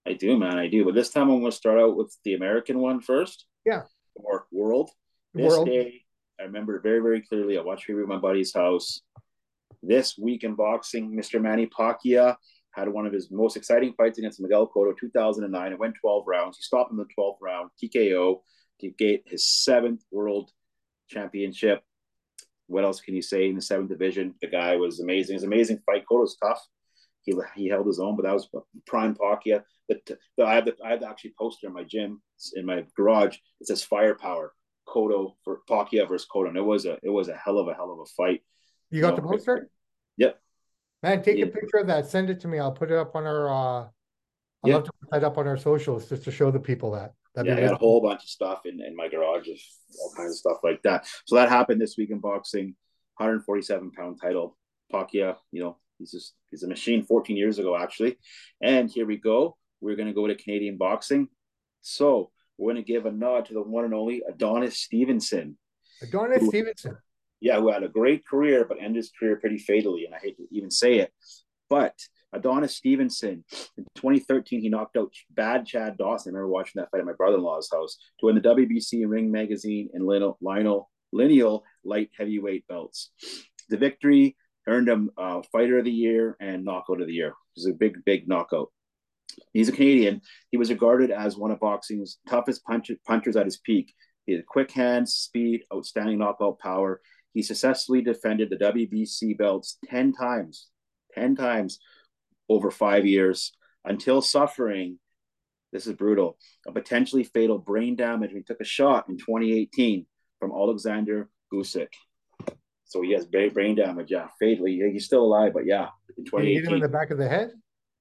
I 0.06 0.14
do, 0.14 0.38
man. 0.38 0.58
I 0.58 0.68
do. 0.68 0.84
But 0.84 0.94
this 0.94 1.10
time 1.10 1.30
I'm 1.30 1.40
going 1.40 1.50
to 1.50 1.56
start 1.56 1.78
out 1.78 1.96
with 1.96 2.16
the 2.24 2.34
American 2.34 2.78
one 2.78 3.00
first. 3.00 3.46
Yeah. 3.64 3.82
Or 4.14 4.46
World. 4.50 4.90
This 5.34 5.48
World. 5.48 5.66
day, 5.66 6.02
I 6.40 6.44
remember 6.44 6.80
very, 6.80 7.00
very 7.00 7.20
clearly. 7.20 7.58
I 7.58 7.62
watched 7.62 7.88
review 7.88 8.02
at 8.02 8.08
my 8.08 8.18
buddy's 8.18 8.54
house. 8.54 9.02
This 9.82 10.18
week 10.18 10.44
in 10.44 10.54
boxing, 10.54 11.12
Mr. 11.12 11.40
Manny 11.40 11.66
Pacquiao 11.66 12.36
had 12.72 12.88
one 12.88 13.06
of 13.06 13.12
his 13.12 13.30
most 13.30 13.56
exciting 13.56 13.94
fights 13.94 14.18
against 14.18 14.40
Miguel 14.40 14.70
Cotto, 14.74 14.96
2009. 14.96 15.72
It 15.72 15.78
went 15.78 15.94
12 16.00 16.24
rounds. 16.26 16.56
He 16.56 16.62
stopped 16.62 16.90
in 16.90 16.96
the 16.96 17.06
12th 17.18 17.38
round, 17.40 17.70
TKO, 17.82 18.40
to 18.80 18.90
get 18.90 19.22
his 19.26 19.46
seventh 19.46 20.02
world 20.10 20.50
championship. 21.08 21.82
What 22.66 22.84
else 22.84 23.00
can 23.00 23.14
you 23.14 23.22
say 23.22 23.48
in 23.48 23.56
the 23.56 23.62
seventh 23.62 23.90
division? 23.90 24.34
The 24.40 24.46
guy 24.46 24.76
was 24.76 25.00
amazing. 25.00 25.34
It 25.34 25.38
was 25.38 25.44
amazing 25.44 25.80
fight. 25.84 26.04
Cotto's 26.10 26.36
tough. 26.36 26.64
He, 27.22 27.34
he 27.54 27.68
held 27.68 27.86
his 27.86 28.00
own, 28.00 28.16
but 28.16 28.22
that 28.22 28.34
was 28.34 28.48
prime 28.86 29.14
Pacquiao. 29.14 29.62
But 29.88 30.46
I 30.46 30.54
have 30.54 30.64
the, 30.64 30.76
I 30.84 30.90
have 30.90 31.00
the 31.00 31.08
actually 31.08 31.34
poster 31.38 31.66
in 31.66 31.72
my 31.72 31.84
gym 31.84 32.22
in 32.54 32.64
my 32.64 32.84
garage. 32.96 33.36
It 33.60 33.66
says 33.66 33.82
firepower 33.82 34.54
Cotto 34.88 35.34
for 35.44 35.60
Pacquiao 35.68 36.08
versus 36.08 36.26
Cotto. 36.32 36.48
And 36.48 36.56
it 36.56 36.64
was 36.64 36.86
a 36.86 36.98
it 37.02 37.10
was 37.10 37.28
a 37.28 37.34
hell 37.34 37.58
of 37.58 37.68
a 37.68 37.74
hell 37.74 37.92
of 37.92 37.98
a 38.00 38.06
fight. 38.16 38.42
You 38.90 39.00
got 39.00 39.16
so, 39.16 39.16
the 39.16 39.22
poster? 39.22 39.70
Yep. 40.16 40.40
Man, 41.02 41.22
take 41.22 41.38
yeah. 41.38 41.46
a 41.46 41.48
picture 41.48 41.78
of 41.78 41.86
that. 41.88 42.06
Send 42.06 42.30
it 42.30 42.40
to 42.40 42.48
me. 42.48 42.58
I'll 42.58 42.72
put 42.72 42.90
it 42.90 42.96
up 42.96 43.16
on 43.16 43.26
our. 43.26 43.48
uh 43.48 43.88
I'd 44.62 44.68
yep. 44.68 44.74
love 44.74 44.84
to 44.84 44.92
put 45.00 45.10
that 45.12 45.24
up 45.24 45.38
on 45.38 45.48
our 45.48 45.56
socials 45.56 46.08
just 46.08 46.24
to 46.24 46.30
show 46.30 46.50
the 46.50 46.60
people 46.60 46.90
that. 46.92 47.14
That'd 47.34 47.50
yeah, 47.50 47.56
I 47.56 47.60
had 47.62 47.72
a 47.72 47.76
whole 47.76 48.02
bunch 48.02 48.22
of 48.22 48.28
stuff 48.28 48.66
in, 48.66 48.80
in 48.82 48.94
my 48.94 49.08
garage 49.08 49.48
of 49.48 49.56
all 49.98 50.12
kinds 50.14 50.32
of 50.32 50.36
stuff 50.36 50.58
like 50.62 50.82
that. 50.82 51.06
So 51.24 51.36
that 51.36 51.48
happened 51.48 51.80
this 51.80 51.96
week 51.96 52.10
in 52.10 52.18
boxing. 52.18 52.74
147 53.16 53.92
pound 53.92 54.18
title. 54.20 54.56
Pacquiao, 54.92 55.36
you 55.52 55.62
know, 55.62 55.78
He's 56.00 56.10
just 56.10 56.34
he's 56.50 56.64
a 56.64 56.68
machine 56.68 57.04
14 57.04 57.36
years 57.36 57.58
ago, 57.58 57.76
actually. 57.76 58.18
And 58.60 58.90
here 58.90 59.06
we 59.06 59.18
go. 59.18 59.56
We're 59.80 59.96
going 59.96 60.08
to 60.08 60.14
go 60.14 60.26
to 60.26 60.34
Canadian 60.34 60.76
boxing. 60.76 61.28
So 61.82 62.30
we're 62.58 62.72
going 62.72 62.84
to 62.84 62.92
give 62.92 63.06
a 63.06 63.12
nod 63.12 63.46
to 63.46 63.54
the 63.54 63.62
one 63.62 63.84
and 63.84 63.94
only 63.94 64.22
Adonis 64.28 64.78
Stevenson. 64.78 65.56
Adonis 66.02 66.40
who, 66.40 66.48
Stevenson. 66.48 66.96
Yeah, 67.40 67.60
who 67.60 67.70
had 67.70 67.82
a 67.82 67.88
great 67.88 68.26
career, 68.26 68.64
but 68.64 68.78
ended 68.78 68.96
his 68.96 69.12
career 69.18 69.36
pretty 69.36 69.58
fatally. 69.58 70.06
And 70.06 70.14
I 70.14 70.18
hate 70.18 70.36
to 70.38 70.46
even 70.50 70.70
say 70.70 70.98
it. 70.98 71.12
But 71.68 71.94
Adonis 72.32 72.76
Stevenson, 72.76 73.44
in 73.76 73.84
2013, 73.94 74.60
he 74.60 74.68
knocked 74.68 74.96
out 74.96 75.12
bad 75.30 75.66
Chad 75.66 75.96
Dawson. 75.96 76.34
I 76.34 76.38
remember 76.38 76.52
watching 76.52 76.80
that 76.80 76.90
fight 76.90 77.00
at 77.00 77.06
my 77.06 77.12
brother 77.12 77.36
in 77.36 77.42
law's 77.42 77.70
house 77.72 77.96
to 78.20 78.26
win 78.26 78.34
the 78.34 78.40
WBC 78.40 79.04
Ring 79.06 79.30
Magazine 79.30 79.90
and 79.94 80.04
Lionel, 80.04 80.38
Lionel 80.40 80.90
lineal 81.12 81.64
light 81.84 82.10
heavyweight 82.16 82.66
belts. 82.68 83.10
The 83.68 83.76
victory 83.76 84.36
earned 84.66 84.88
him 84.88 85.10
uh, 85.16 85.42
Fighter 85.52 85.78
of 85.78 85.84
the 85.84 85.90
Year 85.90 86.36
and 86.40 86.64
Knockout 86.64 87.00
of 87.00 87.06
the 87.06 87.14
Year. 87.14 87.34
Was 87.56 87.66
a 87.66 87.72
big, 87.72 88.04
big 88.04 88.28
knockout. 88.28 88.70
He's 89.52 89.68
a 89.68 89.72
Canadian. 89.72 90.22
He 90.50 90.56
was 90.56 90.70
regarded 90.70 91.10
as 91.10 91.36
one 91.36 91.50
of 91.50 91.60
boxing's 91.60 92.18
toughest 92.28 92.64
punch- 92.64 92.90
punchers 93.06 93.36
at 93.36 93.46
his 93.46 93.58
peak. 93.58 93.92
He 94.26 94.32
had 94.34 94.46
quick 94.46 94.70
hands, 94.70 95.14
speed, 95.14 95.62
outstanding 95.72 96.18
knockout 96.18 96.58
power. 96.58 97.00
He 97.32 97.42
successfully 97.42 98.02
defended 98.02 98.50
the 98.50 98.56
WBC 98.56 99.38
belts 99.38 99.78
10 99.88 100.12
times, 100.12 100.68
10 101.14 101.36
times 101.36 101.78
over 102.48 102.70
five 102.70 103.06
years 103.06 103.52
until 103.84 104.20
suffering, 104.20 104.98
this 105.72 105.86
is 105.86 105.94
brutal, 105.94 106.36
a 106.66 106.72
potentially 106.72 107.24
fatal 107.24 107.58
brain 107.58 107.96
damage. 107.96 108.32
He 108.32 108.42
took 108.42 108.60
a 108.60 108.64
shot 108.64 109.08
in 109.08 109.16
2018 109.16 110.06
from 110.38 110.50
Alexander 110.50 111.30
Usyk. 111.52 111.88
So 112.90 113.02
he 113.02 113.12
has 113.12 113.24
brain 113.24 113.76
damage. 113.76 114.10
Yeah, 114.10 114.26
fatally. 114.40 114.80
He's 114.92 115.04
still 115.04 115.22
alive, 115.22 115.52
but 115.54 115.64
yeah. 115.64 115.90
In 116.18 116.24
Did 116.24 116.44
you 116.48 116.60
hit 116.60 116.64
him 116.64 116.74
in 116.74 116.80
the 116.80 116.88
back 116.88 117.10
of 117.10 117.18
the 117.18 117.28
head? 117.28 117.52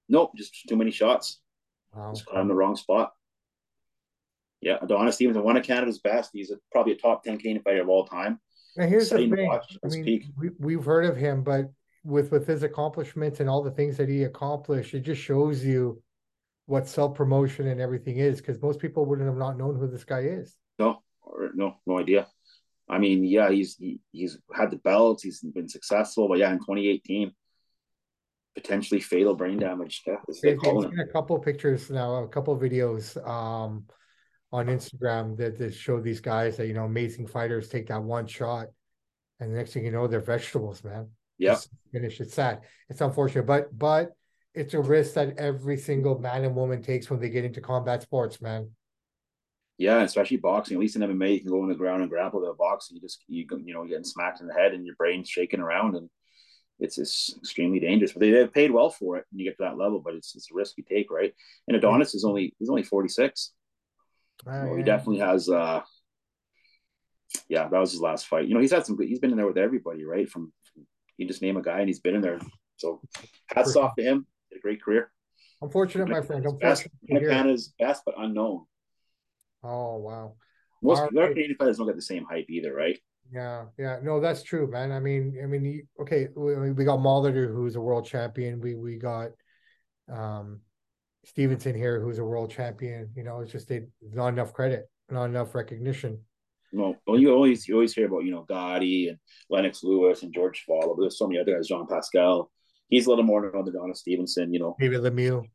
Nope, 0.09 0.31
just 0.35 0.67
too 0.67 0.75
many 0.75 0.89
shots. 0.89 1.41
Wow. 1.93 2.11
Just 2.11 2.25
caught 2.25 2.41
him 2.41 2.47
the 2.47 2.55
wrong 2.55 2.75
spot. 2.75 3.13
Yeah, 4.61 4.77
Adonis 4.81 5.15
Stevenson, 5.15 5.43
one 5.43 5.57
of 5.57 5.63
Canada's 5.63 5.99
best. 5.99 6.31
He's 6.33 6.49
a, 6.49 6.55
probably 6.71 6.93
a 6.93 6.97
top 6.97 7.23
10 7.23 7.37
Canadian 7.37 7.61
fighter 7.61 7.81
of 7.83 7.89
all 7.89 8.07
time. 8.07 8.39
Now, 8.75 8.87
here's 8.87 9.11
the 9.11 9.17
thing. 9.17 9.59
I 9.85 9.87
mean, 9.87 10.33
we, 10.35 10.49
we've 10.57 10.83
heard 10.83 11.05
of 11.05 11.15
him, 11.15 11.43
but 11.43 11.71
with 12.03 12.31
with 12.31 12.47
his 12.47 12.63
accomplishments 12.63 13.41
and 13.41 13.49
all 13.49 13.61
the 13.61 13.71
things 13.71 13.95
that 13.97 14.09
he 14.09 14.23
accomplished, 14.23 14.95
it 14.95 15.01
just 15.01 15.21
shows 15.21 15.63
you 15.63 16.01
what 16.65 16.87
self 16.87 17.13
promotion 17.13 17.67
and 17.67 17.79
everything 17.79 18.17
is. 18.17 18.37
Because 18.41 18.59
most 18.59 18.79
people 18.79 19.05
wouldn't 19.05 19.27
have 19.27 19.37
not 19.37 19.57
known 19.57 19.77
who 19.77 19.87
this 19.87 20.03
guy 20.03 20.21
is. 20.21 20.55
No, 20.79 21.03
or 21.21 21.51
no, 21.53 21.77
no 21.85 21.99
idea. 21.99 22.27
I 22.89 22.97
mean, 22.97 23.23
yeah, 23.23 23.51
he's 23.51 23.75
he, 23.75 23.99
he's 24.11 24.37
had 24.53 24.71
the 24.71 24.77
belts, 24.77 25.23
he's 25.23 25.41
been 25.41 25.69
successful, 25.69 26.27
but 26.27 26.39
yeah, 26.39 26.51
in 26.51 26.57
2018, 26.57 27.31
potentially 28.55 28.99
fatal 28.99 29.35
brain 29.35 29.59
damage. 29.59 30.01
Yeah, 30.07 30.15
seen 30.31 30.59
a 30.99 31.11
couple 31.13 31.37
pictures 31.39 31.89
now, 31.91 32.23
a 32.23 32.27
couple 32.27 32.57
videos 32.57 33.15
um, 33.27 33.85
on 34.51 34.67
Instagram 34.67 35.37
that, 35.37 35.59
that 35.59 35.73
show 35.75 36.01
these 36.01 36.19
guys 36.19 36.57
that 36.57 36.67
you 36.67 36.73
know 36.73 36.85
amazing 36.85 37.27
fighters 37.27 37.69
take 37.69 37.87
that 37.87 38.01
one 38.01 38.25
shot, 38.25 38.67
and 39.39 39.51
the 39.51 39.57
next 39.57 39.73
thing 39.73 39.85
you 39.85 39.91
know, 39.91 40.07
they're 40.07 40.19
vegetables, 40.19 40.83
man. 40.83 41.09
Yeah, 41.37 41.57
finish. 41.91 42.19
It's 42.19 42.33
sad. 42.33 42.61
It's 42.89 43.01
unfortunate, 43.01 43.45
but 43.45 43.77
but 43.77 44.13
it's 44.55 44.73
a 44.73 44.79
risk 44.81 45.13
that 45.13 45.37
every 45.37 45.77
single 45.77 46.17
man 46.17 46.43
and 46.43 46.55
woman 46.55 46.81
takes 46.81 47.09
when 47.09 47.19
they 47.19 47.29
get 47.29 47.45
into 47.45 47.61
combat 47.61 48.01
sports, 48.01 48.41
man. 48.41 48.71
Yeah, 49.79 50.01
especially 50.01 50.35
boxing. 50.35 50.75
At 50.75 50.81
least 50.81 50.97
in 50.97 51.01
MMA, 51.01 51.35
you 51.35 51.39
can 51.39 51.49
go 51.49 51.61
on 51.61 51.69
the 51.69 51.73
ground 51.73 52.01
and 52.01 52.11
grapple. 52.11 52.41
The 52.41 52.53
boxing, 52.53 52.97
you 52.97 53.01
just 53.01 53.23
you 53.29 53.47
you 53.63 53.73
know 53.73 53.85
getting 53.85 54.03
smacked 54.03 54.41
in 54.41 54.47
the 54.47 54.53
head 54.53 54.73
and 54.73 54.85
your 54.85 54.95
brain's 54.95 55.29
shaking 55.29 55.61
around, 55.61 55.95
and 55.95 56.09
it's, 56.79 56.97
it's 56.97 57.33
extremely 57.37 57.79
dangerous. 57.79 58.11
But 58.11 58.19
they, 58.19 58.31
they've 58.31 58.53
paid 58.53 58.71
well 58.71 58.89
for 58.89 59.15
it 59.15 59.25
when 59.31 59.39
you 59.39 59.45
get 59.45 59.55
to 59.57 59.63
that 59.63 59.77
level. 59.77 60.01
But 60.01 60.15
it's 60.15 60.35
it's 60.35 60.51
a 60.51 60.53
risk 60.53 60.73
you 60.77 60.83
take, 60.83 61.09
right? 61.09 61.33
And 61.69 61.77
Adonis 61.77 62.13
is 62.13 62.25
only 62.25 62.53
he's 62.59 62.69
only 62.69 62.83
forty 62.83 63.07
six. 63.07 63.53
Oh, 64.45 64.51
so 64.51 64.71
yeah. 64.71 64.77
He 64.77 64.83
definitely 64.83 65.19
has. 65.19 65.49
uh 65.49 65.81
Yeah, 67.47 67.69
that 67.69 67.79
was 67.79 67.93
his 67.93 68.01
last 68.01 68.27
fight. 68.27 68.49
You 68.49 68.55
know, 68.55 68.59
he's 68.59 68.73
had 68.73 68.85
some. 68.85 68.97
He's 68.99 69.19
been 69.19 69.31
in 69.31 69.37
there 69.37 69.47
with 69.47 69.57
everybody, 69.57 70.03
right? 70.03 70.29
From, 70.29 70.51
from 70.73 70.85
you 71.15 71.25
just 71.25 71.41
name 71.41 71.55
a 71.55 71.61
guy 71.61 71.79
and 71.79 71.87
he's 71.87 72.01
been 72.01 72.15
in 72.15 72.21
there. 72.21 72.39
So 72.75 73.01
hats 73.47 73.77
off 73.77 73.95
to 73.95 74.03
him. 74.03 74.27
Did 74.49 74.57
a 74.57 74.61
great 74.61 74.81
career. 74.83 75.09
Unfortunate, 75.61 76.09
my 76.09 76.21
friend. 76.21 76.45
Best, 76.59 76.85
Unfortunate. 77.09 77.31
Canada's 77.31 77.73
best 77.79 78.03
but 78.05 78.15
unknown. 78.17 78.65
Oh 79.63 79.97
wow. 79.97 80.33
Most 80.81 80.99
All 80.99 81.09
right. 81.13 81.29
Canadian 81.29 81.55
fighters 81.57 81.77
don't 81.77 81.87
get 81.87 81.95
the 81.95 82.01
same 82.01 82.25
hype 82.29 82.49
either, 82.49 82.73
right? 82.73 82.97
Yeah, 83.31 83.65
yeah, 83.77 83.99
no, 84.01 84.19
that's 84.19 84.41
true, 84.41 84.67
man. 84.67 84.91
I 84.91 84.99
mean, 84.99 85.37
I 85.41 85.45
mean, 85.45 85.87
okay, 86.01 86.29
we, 86.35 86.71
we 86.71 86.83
got 86.85 86.99
Molitor, 86.99 87.53
who's 87.53 87.75
a 87.75 87.81
world 87.81 88.05
champion. 88.05 88.59
We 88.59 88.75
we 88.75 88.97
got 88.97 89.29
um 90.11 90.61
Stevenson 91.25 91.75
here, 91.75 92.01
who's 92.01 92.17
a 92.17 92.23
world 92.23 92.49
champion. 92.49 93.09
You 93.15 93.23
know, 93.23 93.41
it's 93.41 93.51
just 93.51 93.67
they 93.67 93.83
not 94.01 94.29
enough 94.29 94.53
credit, 94.53 94.89
not 95.09 95.25
enough 95.25 95.53
recognition. 95.53 96.19
Well, 96.71 96.95
well, 97.05 97.19
you 97.19 97.31
always 97.31 97.67
you 97.67 97.75
always 97.75 97.93
hear 97.93 98.07
about 98.07 98.23
you 98.23 98.31
know 98.31 98.45
Gatti 98.47 99.09
and 99.09 99.19
Lennox 99.49 99.83
Lewis 99.83 100.23
and 100.23 100.33
George 100.33 100.63
Fowler, 100.67 100.95
but 100.95 101.01
there's 101.01 101.17
so 101.17 101.27
many 101.27 101.39
other 101.39 101.55
guys. 101.55 101.67
Jean 101.67 101.85
Pascal, 101.87 102.49
he's 102.89 103.05
a 103.05 103.09
little 103.09 103.25
more 103.25 103.41
known 103.41 103.65
than 103.65 103.75
Adonis 103.75 103.99
Stevenson. 103.99 104.53
You 104.53 104.59
know, 104.59 104.75
David 104.79 105.01
Lemieux. 105.01 105.45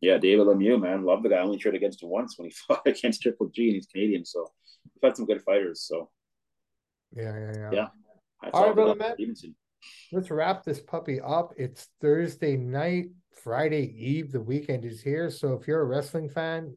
Yeah, 0.00 0.18
David 0.18 0.46
Lemieux, 0.46 0.80
man, 0.80 1.04
love 1.04 1.22
the 1.22 1.28
guy. 1.28 1.36
I 1.36 1.42
only 1.42 1.58
tried 1.58 1.74
against 1.74 2.02
him 2.02 2.10
once 2.10 2.38
when 2.38 2.48
he 2.48 2.54
fought 2.68 2.82
against 2.86 3.22
Triple 3.22 3.48
G, 3.48 3.66
and 3.68 3.74
he's 3.74 3.86
Canadian, 3.86 4.24
so 4.24 4.46
we've 4.94 5.08
had 5.08 5.16
some 5.16 5.26
good 5.26 5.42
fighters. 5.42 5.82
So 5.82 6.10
Yeah, 7.16 7.36
yeah, 7.36 7.52
yeah. 7.56 7.70
Yeah. 7.72 8.50
All 8.52 8.66
right, 8.66 8.74
brother, 8.74 8.94
man. 8.94 9.14
Stevenson. 9.14 9.54
Let's 10.12 10.30
wrap 10.30 10.64
this 10.64 10.80
puppy 10.80 11.20
up. 11.20 11.52
It's 11.56 11.88
Thursday 12.00 12.56
night, 12.56 13.06
Friday 13.42 13.94
Eve. 13.96 14.32
The 14.32 14.40
weekend 14.40 14.84
is 14.84 15.00
here. 15.00 15.30
So 15.30 15.54
if 15.54 15.68
you're 15.68 15.80
a 15.80 15.84
wrestling 15.84 16.28
fan, 16.28 16.76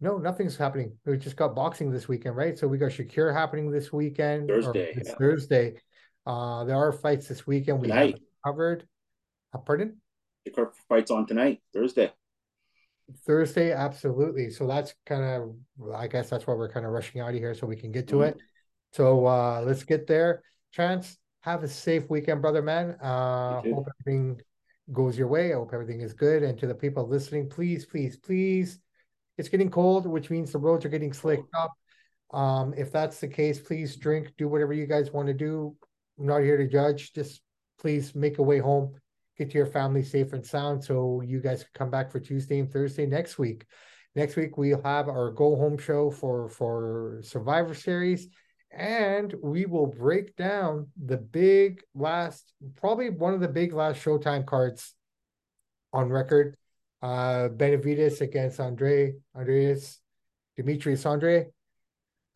no, 0.00 0.18
nothing's 0.18 0.56
happening. 0.56 0.96
We 1.04 1.16
just 1.18 1.36
got 1.36 1.54
boxing 1.54 1.90
this 1.90 2.08
weekend, 2.08 2.36
right? 2.36 2.58
So 2.58 2.66
we 2.66 2.78
got 2.78 2.90
Shakir 2.90 3.34
happening 3.34 3.70
this 3.70 3.92
weekend. 3.92 4.48
Thursday, 4.48 4.94
yeah. 4.96 5.14
Thursday. 5.14 5.74
Uh, 6.26 6.64
there 6.64 6.76
are 6.76 6.92
fights 6.92 7.28
this 7.28 7.46
weekend. 7.46 7.80
We 7.80 7.88
have 7.88 7.98
Tonight. 7.98 8.14
it 8.16 8.22
covered. 8.44 8.86
Uh, 9.54 9.58
pardon? 9.58 10.00
The 10.44 10.70
fight's 10.88 11.10
on 11.10 11.26
tonight, 11.26 11.60
Thursday. 11.74 12.12
Thursday, 13.26 13.72
absolutely. 13.72 14.50
So 14.50 14.66
that's 14.66 14.94
kind 15.06 15.24
of, 15.24 15.94
I 15.94 16.06
guess 16.06 16.30
that's 16.30 16.46
why 16.46 16.54
we're 16.54 16.70
kind 16.72 16.86
of 16.86 16.92
rushing 16.92 17.20
out 17.20 17.30
of 17.30 17.36
here 17.36 17.54
so 17.54 17.66
we 17.66 17.76
can 17.76 17.92
get 17.92 18.08
to 18.08 18.16
Mhm. 18.16 18.28
it. 18.28 18.36
So 18.92 19.26
uh 19.26 19.62
let's 19.64 19.84
get 19.84 20.06
there. 20.06 20.42
Chance, 20.72 21.16
have 21.40 21.62
a 21.62 21.68
safe 21.68 22.08
weekend, 22.10 22.42
brother 22.42 22.62
man. 22.62 22.96
Uh 23.00 23.60
hope 23.62 23.88
everything 24.00 24.40
goes 24.92 25.16
your 25.18 25.28
way. 25.28 25.52
I 25.52 25.56
hope 25.56 25.72
everything 25.72 26.00
is 26.00 26.12
good. 26.14 26.42
And 26.42 26.58
to 26.58 26.66
the 26.66 26.74
people 26.74 27.06
listening, 27.06 27.48
please, 27.48 27.86
please, 27.86 28.16
please. 28.16 28.78
It's 29.38 29.48
getting 29.48 29.70
cold, 29.70 30.06
which 30.06 30.28
means 30.30 30.52
the 30.52 30.58
roads 30.58 30.84
are 30.84 30.88
getting 30.90 31.12
slicked 31.12 31.54
up. 31.54 31.72
Um, 32.32 32.74
if 32.76 32.92
that's 32.92 33.20
the 33.20 33.28
case, 33.28 33.58
please 33.60 33.96
drink, 33.96 34.32
do 34.36 34.48
whatever 34.48 34.72
you 34.72 34.86
guys 34.86 35.12
want 35.12 35.28
to 35.28 35.34
do. 35.34 35.74
I'm 36.18 36.26
not 36.26 36.42
here 36.42 36.56
to 36.56 36.66
judge. 36.68 37.12
Just 37.14 37.40
please 37.78 38.14
make 38.14 38.38
a 38.38 38.42
way 38.42 38.58
home, 38.58 38.94
get 39.40 39.50
to 39.50 39.56
your 39.56 39.66
family 39.66 40.02
safe 40.02 40.34
and 40.34 40.44
sound 40.44 40.84
so 40.84 41.22
you 41.24 41.40
guys 41.40 41.62
can 41.62 41.70
come 41.74 41.90
back 41.90 42.12
for 42.12 42.20
Tuesday 42.20 42.58
and 42.58 42.70
Thursday 42.70 43.06
next 43.06 43.38
week. 43.38 43.64
Next 44.14 44.36
week 44.36 44.58
we'll 44.58 44.82
have 44.82 45.08
our 45.08 45.30
go 45.30 45.56
home 45.56 45.78
show 45.78 46.10
for 46.10 46.48
for 46.50 47.20
Survivor 47.22 47.74
Series, 47.74 48.28
and 48.70 49.34
we 49.42 49.64
will 49.64 49.86
break 49.86 50.36
down 50.36 50.88
the 51.02 51.16
big 51.16 51.82
last, 51.94 52.52
probably 52.76 53.08
one 53.08 53.32
of 53.32 53.40
the 53.40 53.48
big 53.48 53.72
last 53.72 54.04
Showtime 54.04 54.44
cards 54.44 54.94
on 55.92 56.10
record. 56.10 56.56
Uh 57.02 57.48
Benavidez 57.48 58.20
against 58.20 58.60
Andre 58.60 59.14
Andreas 59.34 60.00
Demetrius 60.56 61.06
Andrade. 61.06 61.46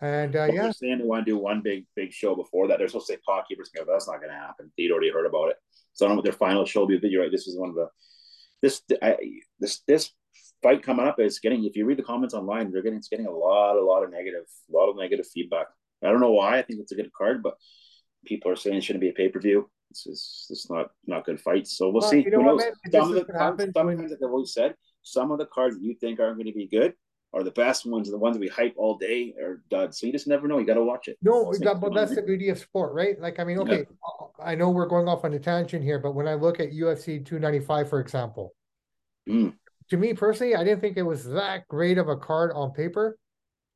And 0.01 0.35
uh 0.35 0.49
yeah, 0.51 0.71
saying 0.71 0.99
they 0.99 1.05
want 1.05 1.27
to 1.27 1.33
do 1.33 1.37
one 1.37 1.61
big 1.61 1.85
big 1.95 2.13
show 2.13 2.35
before 2.35 2.69
that. 2.69 2.79
They're 2.79 2.89
supposed 2.89 3.09
to 3.09 3.15
say 3.15 3.45
Keeper's 3.47 3.71
but 3.77 3.87
that's 3.87 4.09
not 4.09 4.21
going 4.21 4.31
to 4.31 4.39
happen. 4.47 4.73
They'd 4.79 4.91
already 4.91 5.11
heard 5.11 5.27
about 5.27 5.51
it. 5.51 5.57
So 5.95 6.05
I 6.05 6.09
don't 6.09 6.17
know 6.17 6.19
what 6.21 6.25
their 6.25 6.33
final 6.33 6.65
show 6.67 6.81
will 6.81 6.89
be. 6.89 6.99
But 6.99 7.11
you're 7.11 7.23
right. 7.23 7.31
This 7.33 7.47
is 7.47 7.59
one 7.59 7.71
of 7.71 7.75
the 7.75 7.89
this 8.63 8.83
I, 9.03 9.17
this 9.61 9.81
this 9.87 10.11
fight 10.63 10.83
coming 10.83 11.07
up 11.07 11.19
is 11.21 11.39
getting. 11.39 11.65
If 11.65 11.77
you 11.77 11.87
read 11.87 11.99
the 11.99 12.03
comments 12.03 12.35
online, 12.35 12.71
they're 12.71 12.83
getting 12.83 12.99
it's 12.99 13.09
getting 13.09 13.27
a 13.27 13.31
lot 13.31 13.77
a 13.77 13.85
lot 13.85 14.03
of 14.05 14.11
negative 14.11 14.45
a 14.73 14.77
lot 14.77 14.89
of 14.91 14.97
negative 14.97 15.27
feedback. 15.33 15.67
I 16.03 16.11
don't 16.11 16.21
know 16.21 16.33
why. 16.33 16.59
I 16.59 16.63
think 16.63 16.81
it's 16.81 16.93
a 16.93 16.97
good 16.97 17.13
card, 17.17 17.43
but 17.43 17.55
people 18.27 18.51
are 18.51 18.57
saying 18.57 18.77
it 18.77 18.85
shouldn't 18.85 19.01
be 19.01 19.09
a 19.09 19.13
pay 19.13 19.29
per 19.29 19.41
view. 19.41 19.71
This 19.91 20.07
is 20.07 20.47
this 20.49 20.65
is 20.65 20.71
not 20.71 20.91
not 21.07 21.25
good 21.25 21.41
fights. 21.41 21.77
So 21.77 21.91
we'll 21.91 22.01
Well, 22.01 22.11
see. 22.11 22.21
you 22.23 22.31
know 22.31 22.39
Who 22.43 22.57
what, 22.57 22.57
knows? 22.57 22.93
Some 22.93 23.17
of 23.17 23.27
the 23.27 23.33
cards, 23.33 23.63
sometimes, 23.63 24.11
like 24.11 24.21
I've 24.23 24.31
always 24.31 24.53
said, 24.53 24.75
some 25.03 25.31
of 25.31 25.39
the 25.39 25.47
cards 25.47 25.77
you 25.81 25.95
think 25.95 26.21
aren't 26.21 26.37
going 26.37 26.47
to 26.47 26.53
be 26.53 26.67
good 26.67 26.95
are 27.35 27.43
the 27.43 27.51
best 27.51 27.85
ones, 27.85 28.11
the 28.11 28.17
ones 28.17 28.37
that 28.37 28.41
we 28.41 28.49
hype 28.49 28.75
all 28.77 28.97
day 28.97 29.35
are 29.43 29.61
duds. 29.69 29.99
So 29.99 30.07
you 30.07 30.13
just 30.13 30.27
never 30.29 30.47
know. 30.47 30.59
You 30.59 30.65
got 30.67 30.75
to 30.75 30.85
watch 30.85 31.09
it. 31.09 31.19
No, 31.21 31.53
that, 31.53 31.81
but 31.81 31.93
that's 31.93 32.15
the 32.15 32.23
beauty 32.23 32.49
of 32.49 32.59
sport, 32.59 32.95
right? 32.95 33.21
Like, 33.21 33.41
I 33.41 33.45
mean, 33.45 33.59
okay, 33.59 33.85
uh, 34.21 34.27
I 34.43 34.55
know 34.55 34.71
we're 34.71 34.87
going 34.87 35.09
off 35.09 35.25
on 35.25 35.35
a 35.35 35.39
tangent 35.39 35.83
here, 35.83 35.99
but 35.99 36.15
when 36.15 36.29
I 36.29 36.35
look 36.35 36.61
at 36.61 36.71
UFC 36.71 37.25
295, 37.25 37.89
for 37.91 38.01
example, 38.01 38.55
Mm. 39.29 39.55
to 39.89 39.97
me 39.97 40.13
personally, 40.13 40.55
I 40.55 40.65
didn't 40.65 40.81
think 40.81 40.97
it 40.99 41.03
was 41.03 41.25
that 41.31 41.67
great 41.69 41.97
of 41.99 42.09
a 42.09 42.17
card 42.17 42.53
on 42.55 42.73
paper 42.73 43.19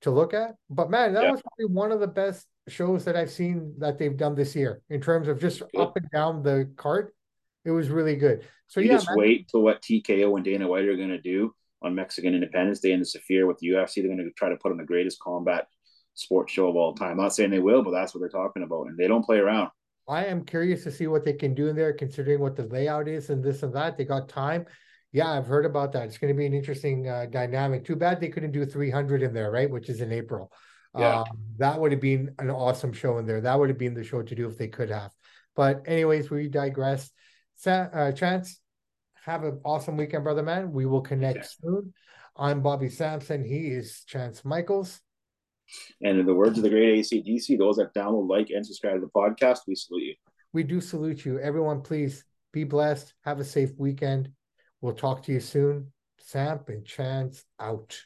to 0.02 0.10
look 0.10 0.34
at. 0.34 0.56
But 0.70 0.90
man, 0.90 1.14
that 1.14 1.24
Yeah. 1.24 1.30
was 1.32 1.42
probably 1.42 1.74
one 1.74 1.90
of 1.90 2.00
the 2.00 2.06
best 2.06 2.46
shows 2.68 3.04
that 3.06 3.16
I've 3.16 3.30
seen 3.30 3.74
that 3.78 3.98
they've 3.98 4.16
done 4.16 4.34
this 4.34 4.54
year 4.54 4.82
in 4.90 5.00
terms 5.00 5.26
of 5.26 5.40
just 5.40 5.60
Good. 5.60 5.80
up 5.80 5.96
and 5.96 6.08
down 6.10 6.42
the 6.42 6.70
card. 6.76 7.12
It 7.64 7.70
was 7.70 7.88
really 7.88 8.16
good. 8.16 8.44
So 8.66 8.80
you 8.80 8.88
yeah, 8.88 8.96
just 8.96 9.08
man, 9.08 9.16
wait 9.18 9.48
till 9.48 9.62
what 9.62 9.80
TKO 9.80 10.36
and 10.36 10.44
Dana 10.44 10.68
White 10.68 10.84
are 10.84 10.96
going 10.96 11.08
to 11.08 11.20
do 11.20 11.54
on 11.82 11.94
Mexican 11.94 12.34
Independence 12.34 12.80
Day 12.80 12.92
in 12.92 13.00
the 13.00 13.06
Sphere 13.06 13.46
with 13.46 13.58
the 13.58 13.68
UFC. 13.68 13.96
They're 13.96 14.14
going 14.14 14.18
to 14.18 14.30
try 14.32 14.48
to 14.48 14.56
put 14.56 14.72
on 14.72 14.78
the 14.78 14.84
greatest 14.84 15.20
combat 15.20 15.66
sports 16.14 16.52
show 16.52 16.68
of 16.68 16.76
all 16.76 16.94
time. 16.94 17.12
I'm 17.12 17.16
not 17.18 17.34
saying 17.34 17.50
they 17.50 17.58
will, 17.58 17.82
but 17.82 17.92
that's 17.92 18.14
what 18.14 18.20
they're 18.20 18.28
talking 18.28 18.62
about, 18.62 18.88
and 18.88 18.98
they 18.98 19.08
don't 19.08 19.24
play 19.24 19.38
around. 19.38 19.70
I 20.08 20.24
am 20.24 20.44
curious 20.44 20.84
to 20.84 20.90
see 20.90 21.06
what 21.06 21.24
they 21.24 21.34
can 21.34 21.54
do 21.54 21.68
in 21.68 21.76
there, 21.76 21.92
considering 21.92 22.40
what 22.40 22.56
the 22.56 22.64
layout 22.64 23.08
is 23.08 23.30
and 23.30 23.44
this 23.44 23.62
and 23.62 23.74
that. 23.74 23.96
They 23.96 24.04
got 24.04 24.28
time. 24.28 24.64
Yeah, 25.12 25.30
I've 25.30 25.46
heard 25.46 25.66
about 25.66 25.92
that. 25.92 26.06
It's 26.06 26.18
going 26.18 26.32
to 26.32 26.38
be 26.38 26.46
an 26.46 26.54
interesting 26.54 27.08
uh, 27.08 27.26
dynamic. 27.30 27.84
Too 27.84 27.96
bad 27.96 28.20
they 28.20 28.28
couldn't 28.28 28.52
do 28.52 28.64
300 28.64 29.22
in 29.22 29.32
there, 29.32 29.50
right? 29.50 29.70
Which 29.70 29.88
is 29.88 30.00
in 30.00 30.12
April. 30.12 30.50
Yeah. 30.96 31.20
Um, 31.20 31.26
that 31.58 31.78
would 31.78 31.92
have 31.92 32.00
been 32.00 32.34
an 32.38 32.50
awesome 32.50 32.92
show 32.92 33.18
in 33.18 33.26
there. 33.26 33.40
That 33.40 33.58
would 33.58 33.68
have 33.68 33.78
been 33.78 33.94
the 33.94 34.04
show 34.04 34.22
to 34.22 34.34
do 34.34 34.48
if 34.48 34.56
they 34.56 34.68
could 34.68 34.90
have. 34.90 35.12
But 35.54 35.82
anyways, 35.86 36.30
we 36.30 36.48
digress. 36.48 37.10
Sa- 37.56 37.88
uh, 37.92 38.12
Chance, 38.12 38.60
have 39.28 39.44
an 39.44 39.60
awesome 39.62 39.98
weekend, 39.98 40.24
brother 40.24 40.42
man. 40.42 40.72
We 40.72 40.86
will 40.86 41.02
connect 41.02 41.46
soon. 41.60 41.92
I'm 42.34 42.62
Bobby 42.62 42.88
Sampson. 42.88 43.44
He 43.44 43.66
is 43.66 44.02
Chance 44.06 44.42
Michaels. 44.42 45.00
And 46.02 46.18
in 46.18 46.24
the 46.24 46.32
words 46.32 46.56
of 46.56 46.64
the 46.64 46.70
great 46.70 47.04
ACDC, 47.04 47.58
those 47.58 47.76
that 47.76 47.92
download, 47.94 48.26
like, 48.26 48.48
and 48.48 48.64
subscribe 48.64 48.94
to 48.94 49.00
the 49.00 49.08
podcast, 49.08 49.60
we 49.68 49.74
salute 49.74 50.02
you. 50.02 50.14
we 50.54 50.62
do 50.62 50.80
salute 50.80 51.26
you. 51.26 51.38
Everyone, 51.40 51.82
please 51.82 52.24
be 52.54 52.64
blessed. 52.64 53.12
Have 53.26 53.38
a 53.38 53.44
safe 53.44 53.72
weekend. 53.76 54.30
We'll 54.80 54.94
talk 54.94 55.22
to 55.24 55.32
you 55.32 55.40
soon. 55.40 55.92
Samp 56.18 56.70
and 56.70 56.86
Chance 56.86 57.44
out. 57.60 58.00